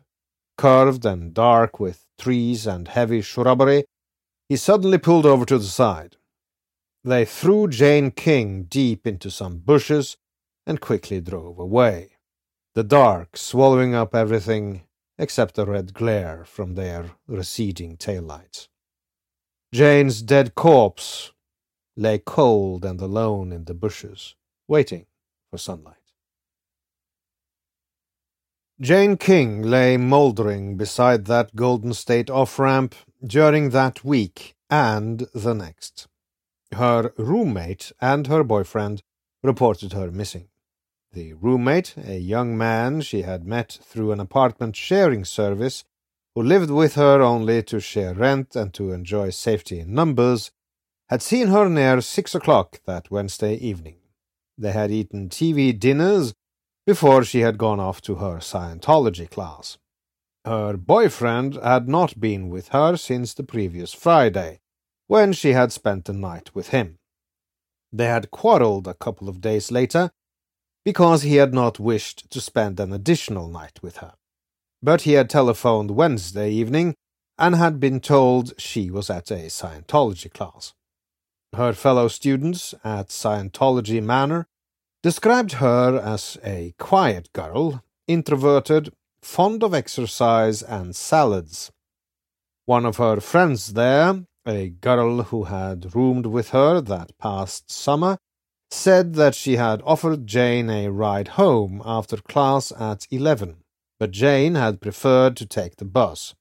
curved 0.56 1.04
and 1.04 1.34
dark 1.34 1.78
with 1.78 2.06
trees 2.18 2.66
and 2.66 2.88
heavy 2.88 3.20
shrubbery, 3.20 3.84
he 4.48 4.56
suddenly 4.56 4.96
pulled 4.96 5.26
over 5.26 5.44
to 5.44 5.58
the 5.58 5.64
side. 5.64 6.16
They 7.06 7.24
threw 7.24 7.68
Jane 7.68 8.10
King 8.10 8.64
deep 8.64 9.06
into 9.06 9.30
some 9.30 9.58
bushes 9.58 10.16
and 10.66 10.80
quickly 10.80 11.20
drove 11.20 11.56
away. 11.56 12.16
the 12.76 12.84
dark 12.84 13.38
swallowing 13.38 13.94
up 13.94 14.14
everything 14.14 14.82
except 15.18 15.54
the 15.54 15.64
red 15.64 15.94
glare 15.94 16.44
from 16.44 16.74
their 16.74 17.12
receding 17.26 17.96
taillights. 17.96 18.68
Jane's 19.72 20.20
dead 20.20 20.54
corpse 20.54 21.32
lay 21.96 22.18
cold 22.18 22.84
and 22.84 23.00
alone 23.00 23.50
in 23.50 23.64
the 23.64 23.72
bushes, 23.72 24.34
waiting 24.68 25.06
for 25.50 25.56
sunlight. 25.56 25.96
Jane 28.78 29.16
King 29.16 29.62
lay 29.62 29.96
mouldering 29.96 30.76
beside 30.76 31.24
that 31.24 31.56
Golden 31.56 31.94
State 31.94 32.28
off 32.28 32.58
ramp 32.58 32.94
during 33.24 33.70
that 33.70 34.04
week 34.04 34.54
and 34.68 35.26
the 35.32 35.54
next. 35.54 36.08
Her 36.72 37.12
roommate 37.16 37.92
and 38.00 38.26
her 38.26 38.42
boyfriend 38.42 39.02
reported 39.42 39.92
her 39.92 40.10
missing. 40.10 40.48
The 41.12 41.32
roommate, 41.34 41.94
a 41.96 42.18
young 42.18 42.58
man 42.58 43.00
she 43.00 43.22
had 43.22 43.46
met 43.46 43.78
through 43.82 44.12
an 44.12 44.20
apartment 44.20 44.76
sharing 44.76 45.24
service, 45.24 45.84
who 46.34 46.42
lived 46.42 46.70
with 46.70 46.94
her 46.96 47.22
only 47.22 47.62
to 47.62 47.80
share 47.80 48.12
rent 48.12 48.54
and 48.54 48.74
to 48.74 48.92
enjoy 48.92 49.30
safety 49.30 49.80
in 49.80 49.94
numbers, 49.94 50.50
had 51.08 51.22
seen 51.22 51.48
her 51.48 51.68
near 51.68 52.00
six 52.00 52.34
o'clock 52.34 52.80
that 52.84 53.10
Wednesday 53.10 53.54
evening. 53.54 53.96
They 54.58 54.72
had 54.72 54.90
eaten 54.90 55.28
TV 55.28 55.78
dinners 55.78 56.34
before 56.84 57.24
she 57.24 57.40
had 57.40 57.58
gone 57.58 57.80
off 57.80 58.00
to 58.02 58.16
her 58.16 58.38
Scientology 58.38 59.30
class. 59.30 59.78
Her 60.44 60.76
boyfriend 60.76 61.54
had 61.62 61.88
not 61.88 62.20
been 62.20 62.48
with 62.48 62.68
her 62.68 62.96
since 62.96 63.34
the 63.34 63.42
previous 63.42 63.92
Friday, 63.92 64.60
when 65.06 65.32
she 65.32 65.52
had 65.52 65.72
spent 65.72 66.04
the 66.04 66.12
night 66.12 66.54
with 66.54 66.68
him. 66.68 66.98
They 67.92 68.06
had 68.06 68.30
quarreled 68.30 68.86
a 68.86 68.94
couple 68.94 69.28
of 69.28 69.40
days 69.40 69.70
later 69.70 70.10
because 70.84 71.22
he 71.22 71.36
had 71.36 71.54
not 71.54 71.80
wished 71.80 72.30
to 72.30 72.40
spend 72.40 72.78
an 72.78 72.92
additional 72.92 73.48
night 73.48 73.82
with 73.82 73.98
her. 73.98 74.14
But 74.82 75.02
he 75.02 75.12
had 75.12 75.30
telephoned 75.30 75.92
Wednesday 75.92 76.50
evening 76.50 76.94
and 77.38 77.54
had 77.54 77.80
been 77.80 78.00
told 78.00 78.52
she 78.58 78.90
was 78.90 79.10
at 79.10 79.30
a 79.30 79.46
Scientology 79.46 80.32
class. 80.32 80.74
Her 81.54 81.72
fellow 81.72 82.08
students 82.08 82.74
at 82.84 83.08
Scientology 83.08 84.02
Manor 84.02 84.46
described 85.02 85.52
her 85.52 85.98
as 85.98 86.38
a 86.44 86.74
quiet 86.78 87.32
girl, 87.32 87.82
introverted, 88.06 88.92
fond 89.22 89.62
of 89.62 89.74
exercise 89.74 90.62
and 90.62 90.94
salads. 90.94 91.70
One 92.64 92.84
of 92.84 92.96
her 92.96 93.20
friends 93.20 93.74
there, 93.74 94.24
a 94.46 94.68
girl 94.68 95.22
who 95.24 95.44
had 95.44 95.94
roomed 95.94 96.26
with 96.26 96.50
her 96.50 96.80
that 96.80 97.16
past 97.18 97.70
summer, 97.70 98.18
said 98.70 99.14
that 99.14 99.34
she 99.34 99.56
had 99.56 99.82
offered 99.84 100.26
Jane 100.26 100.70
a 100.70 100.88
ride 100.88 101.28
home 101.28 101.82
after 101.84 102.16
class 102.16 102.72
at 102.78 103.06
eleven, 103.10 103.58
but 103.98 104.10
Jane 104.10 104.54
had 104.54 104.80
preferred 104.80 105.36
to 105.36 105.46
take 105.46 105.76
the 105.76 105.84
bus. 105.84 106.34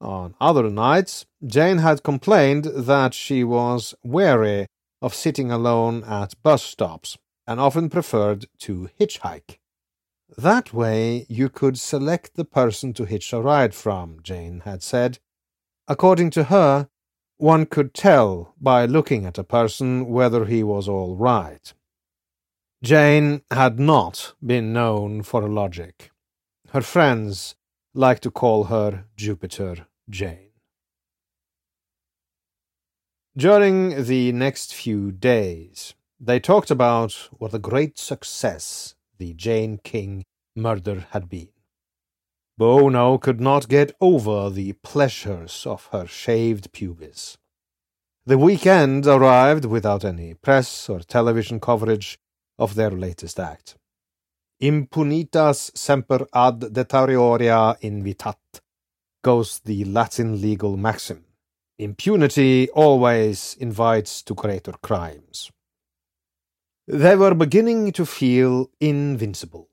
On 0.00 0.34
other 0.40 0.70
nights, 0.70 1.26
Jane 1.44 1.78
had 1.78 2.02
complained 2.02 2.64
that 2.64 3.14
she 3.14 3.42
was 3.42 3.94
weary 4.04 4.66
of 5.02 5.14
sitting 5.14 5.50
alone 5.50 6.04
at 6.04 6.40
bus 6.42 6.62
stops 6.62 7.16
and 7.46 7.58
often 7.58 7.88
preferred 7.88 8.46
to 8.58 8.90
hitchhike. 9.00 9.58
That 10.36 10.72
way 10.72 11.24
you 11.28 11.48
could 11.48 11.78
select 11.78 12.34
the 12.34 12.44
person 12.44 12.92
to 12.94 13.04
hitch 13.04 13.32
a 13.32 13.40
ride 13.40 13.74
from, 13.74 14.18
Jane 14.22 14.60
had 14.60 14.82
said. 14.82 15.18
According 15.88 16.30
to 16.30 16.44
her, 16.44 16.88
one 17.38 17.66
could 17.66 17.94
tell 17.94 18.54
by 18.60 18.84
looking 18.84 19.24
at 19.24 19.38
a 19.38 19.44
person 19.44 20.08
whether 20.08 20.44
he 20.44 20.62
was 20.62 20.88
all 20.88 21.16
right. 21.16 21.72
Jane 22.82 23.42
had 23.50 23.78
not 23.78 24.34
been 24.44 24.72
known 24.72 25.22
for 25.22 25.48
logic. 25.48 26.10
Her 26.70 26.82
friends 26.82 27.56
liked 27.94 28.22
to 28.24 28.30
call 28.30 28.64
her 28.64 29.04
Jupiter 29.16 29.86
Jane. 30.10 30.50
During 33.36 34.04
the 34.04 34.32
next 34.32 34.74
few 34.74 35.12
days, 35.12 35.94
they 36.20 36.40
talked 36.40 36.70
about 36.70 37.12
what 37.38 37.54
a 37.54 37.58
great 37.58 37.98
success 37.98 38.96
the 39.18 39.32
Jane 39.34 39.78
King 39.78 40.24
murder 40.56 41.06
had 41.10 41.28
been. 41.28 41.50
Buono 42.58 43.18
could 43.18 43.40
not 43.40 43.68
get 43.68 43.94
over 44.00 44.50
the 44.50 44.72
pleasures 44.72 45.64
of 45.64 45.86
her 45.92 46.08
shaved 46.08 46.72
pubis. 46.72 47.38
The 48.26 48.36
weekend 48.36 49.06
arrived 49.06 49.64
without 49.64 50.04
any 50.04 50.34
press 50.34 50.88
or 50.88 50.98
television 50.98 51.60
coverage 51.60 52.18
of 52.58 52.74
their 52.74 52.90
latest 52.90 53.38
act. 53.38 53.76
Impunitas 54.60 55.70
semper 55.76 56.26
ad 56.34 56.58
deterioria 56.58 57.78
invitat, 57.80 58.60
goes 59.22 59.60
the 59.60 59.84
Latin 59.84 60.40
legal 60.40 60.76
maxim. 60.76 61.24
Impunity 61.78 62.68
always 62.70 63.56
invites 63.60 64.20
to 64.24 64.34
greater 64.34 64.72
crimes. 64.72 65.52
They 66.88 67.14
were 67.14 67.34
beginning 67.34 67.92
to 67.92 68.04
feel 68.04 68.68
invincible. 68.80 69.68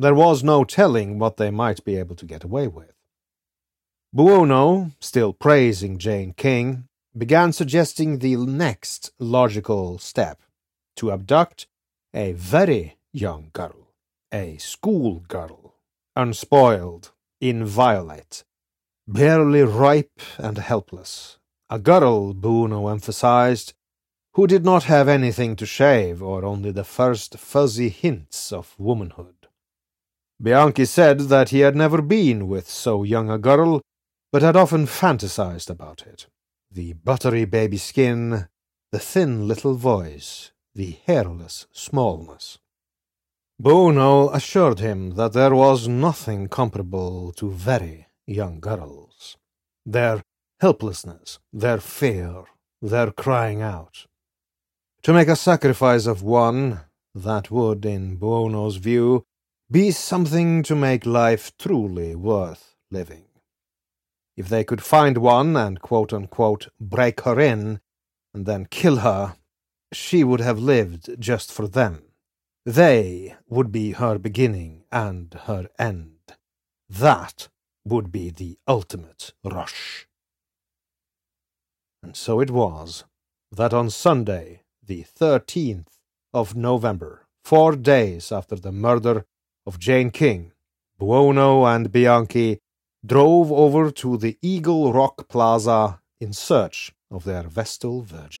There 0.00 0.14
was 0.14 0.42
no 0.42 0.64
telling 0.64 1.18
what 1.18 1.36
they 1.36 1.50
might 1.50 1.84
be 1.84 1.96
able 1.96 2.16
to 2.16 2.24
get 2.24 2.42
away 2.42 2.68
with. 2.68 2.94
Buono, 4.14 4.92
still 4.98 5.34
praising 5.34 5.98
Jane 5.98 6.32
King, 6.32 6.88
began 7.14 7.52
suggesting 7.52 8.18
the 8.18 8.36
next 8.36 9.12
logical 9.18 9.98
step 9.98 10.40
to 10.96 11.12
abduct 11.12 11.66
a 12.14 12.32
very 12.32 12.96
young 13.12 13.50
girl, 13.52 13.92
a 14.32 14.56
school 14.56 15.22
girl, 15.28 15.74
unspoiled, 16.16 17.12
inviolate, 17.38 18.44
barely 19.06 19.64
ripe 19.64 20.22
and 20.38 20.56
helpless. 20.56 21.36
A 21.68 21.78
girl, 21.78 22.32
Buono 22.32 22.88
emphasized, 22.88 23.74
who 24.32 24.46
did 24.46 24.64
not 24.64 24.84
have 24.84 25.08
anything 25.08 25.56
to 25.56 25.66
shave 25.66 26.22
or 26.22 26.42
only 26.42 26.70
the 26.70 26.84
first 26.84 27.36
fuzzy 27.36 27.90
hints 27.90 28.50
of 28.50 28.74
womanhood. 28.78 29.39
Bianchi 30.42 30.86
said 30.86 31.20
that 31.28 31.50
he 31.50 31.60
had 31.60 31.76
never 31.76 32.00
been 32.00 32.48
with 32.48 32.68
so 32.68 33.02
young 33.02 33.28
a 33.28 33.38
girl, 33.38 33.82
but 34.32 34.40
had 34.40 34.56
often 34.56 34.86
fantasized 34.86 35.68
about 35.68 36.06
it. 36.06 36.28
The 36.70 36.94
buttery 36.94 37.44
baby 37.44 37.76
skin, 37.76 38.48
the 38.90 38.98
thin 38.98 39.46
little 39.46 39.74
voice, 39.74 40.52
the 40.74 40.96
hairless 41.06 41.66
smallness. 41.72 42.58
Buono 43.58 44.30
assured 44.30 44.78
him 44.78 45.10
that 45.16 45.34
there 45.34 45.54
was 45.54 45.86
nothing 45.86 46.48
comparable 46.48 47.32
to 47.32 47.50
very 47.50 48.06
young 48.26 48.60
girls. 48.60 49.36
Their 49.84 50.22
helplessness, 50.60 51.38
their 51.52 51.78
fear, 51.78 52.44
their 52.80 53.10
crying 53.10 53.60
out. 53.60 54.06
To 55.02 55.12
make 55.12 55.28
a 55.28 55.36
sacrifice 55.36 56.06
of 56.06 56.22
one, 56.22 56.80
that 57.14 57.50
would, 57.50 57.84
in 57.84 58.16
Buono's 58.16 58.76
view, 58.76 59.24
be 59.72 59.92
something 59.92 60.64
to 60.64 60.74
make 60.74 61.06
life 61.06 61.56
truly 61.56 62.16
worth 62.16 62.74
living. 62.90 63.26
If 64.36 64.48
they 64.48 64.64
could 64.64 64.82
find 64.82 65.18
one 65.18 65.56
and 65.56 65.80
quote 65.80 66.12
unquote 66.12 66.68
break 66.80 67.20
her 67.20 67.38
in 67.38 67.80
and 68.34 68.46
then 68.46 68.66
kill 68.66 68.96
her, 68.96 69.36
she 69.92 70.24
would 70.24 70.40
have 70.40 70.58
lived 70.58 71.16
just 71.20 71.52
for 71.52 71.68
them. 71.68 72.02
They 72.66 73.36
would 73.48 73.70
be 73.70 73.92
her 73.92 74.18
beginning 74.18 74.84
and 74.90 75.32
her 75.44 75.68
end. 75.78 76.18
That 76.88 77.48
would 77.84 78.10
be 78.10 78.30
the 78.30 78.58
ultimate 78.66 79.34
rush. 79.44 80.08
And 82.02 82.16
so 82.16 82.40
it 82.40 82.50
was 82.50 83.04
that 83.52 83.72
on 83.72 83.90
Sunday, 83.90 84.62
the 84.84 85.04
13th 85.04 85.98
of 86.34 86.56
November, 86.56 87.26
four 87.44 87.76
days 87.76 88.32
after 88.32 88.56
the 88.56 88.72
murder 88.72 89.26
of 89.70 89.78
Jane 89.78 90.10
King, 90.10 90.50
Buono 90.98 91.64
and 91.64 91.92
Bianchi 91.92 92.58
drove 93.06 93.52
over 93.52 93.92
to 93.92 94.16
the 94.16 94.36
Eagle 94.42 94.92
Rock 94.92 95.28
Plaza 95.28 96.00
in 96.18 96.32
search 96.32 96.92
of 97.08 97.22
their 97.22 97.44
Vestal 97.44 98.02
Virgin. 98.02 98.40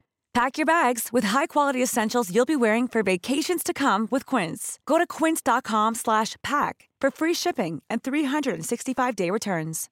Pack 0.33 0.57
your 0.57 0.65
bags 0.65 1.09
with 1.11 1.25
high-quality 1.25 1.83
essentials 1.83 2.33
you'll 2.33 2.45
be 2.45 2.55
wearing 2.55 2.87
for 2.87 3.03
vacations 3.03 3.63
to 3.63 3.73
come 3.73 4.07
with 4.11 4.25
Quince. 4.25 4.79
Go 4.85 4.97
to 4.97 5.05
quince.com 5.05 5.95
slash 5.95 6.37
pack 6.41 6.87
for 7.01 7.11
free 7.11 7.33
shipping 7.33 7.81
and 7.89 8.01
365-day 8.01 9.29
returns. 9.29 9.89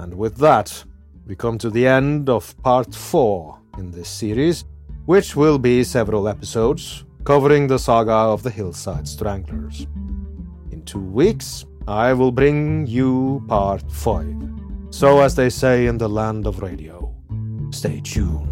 And 0.00 0.14
with 0.14 0.36
that, 0.36 0.84
we 1.26 1.34
come 1.34 1.58
to 1.58 1.70
the 1.70 1.86
end 1.86 2.28
of 2.28 2.56
part 2.62 2.94
4 2.94 3.58
in 3.78 3.90
this 3.90 4.08
series, 4.08 4.64
which 5.06 5.34
will 5.34 5.58
be 5.58 5.82
several 5.82 6.28
episodes 6.28 7.04
covering 7.24 7.66
the 7.66 7.78
saga 7.78 8.12
of 8.12 8.44
the 8.44 8.50
Hillside 8.50 9.08
Stranglers. 9.08 9.88
In 10.70 10.82
two 10.84 11.00
weeks, 11.00 11.66
I 11.88 12.12
will 12.12 12.30
bring 12.30 12.86
you 12.86 13.44
part 13.48 13.90
5. 13.90 14.57
So, 14.98 15.20
as 15.20 15.36
they 15.36 15.48
say 15.48 15.86
in 15.86 15.96
the 15.96 16.08
land 16.08 16.44
of 16.44 16.58
radio, 16.60 17.14
stay 17.70 18.00
tuned. 18.00 18.47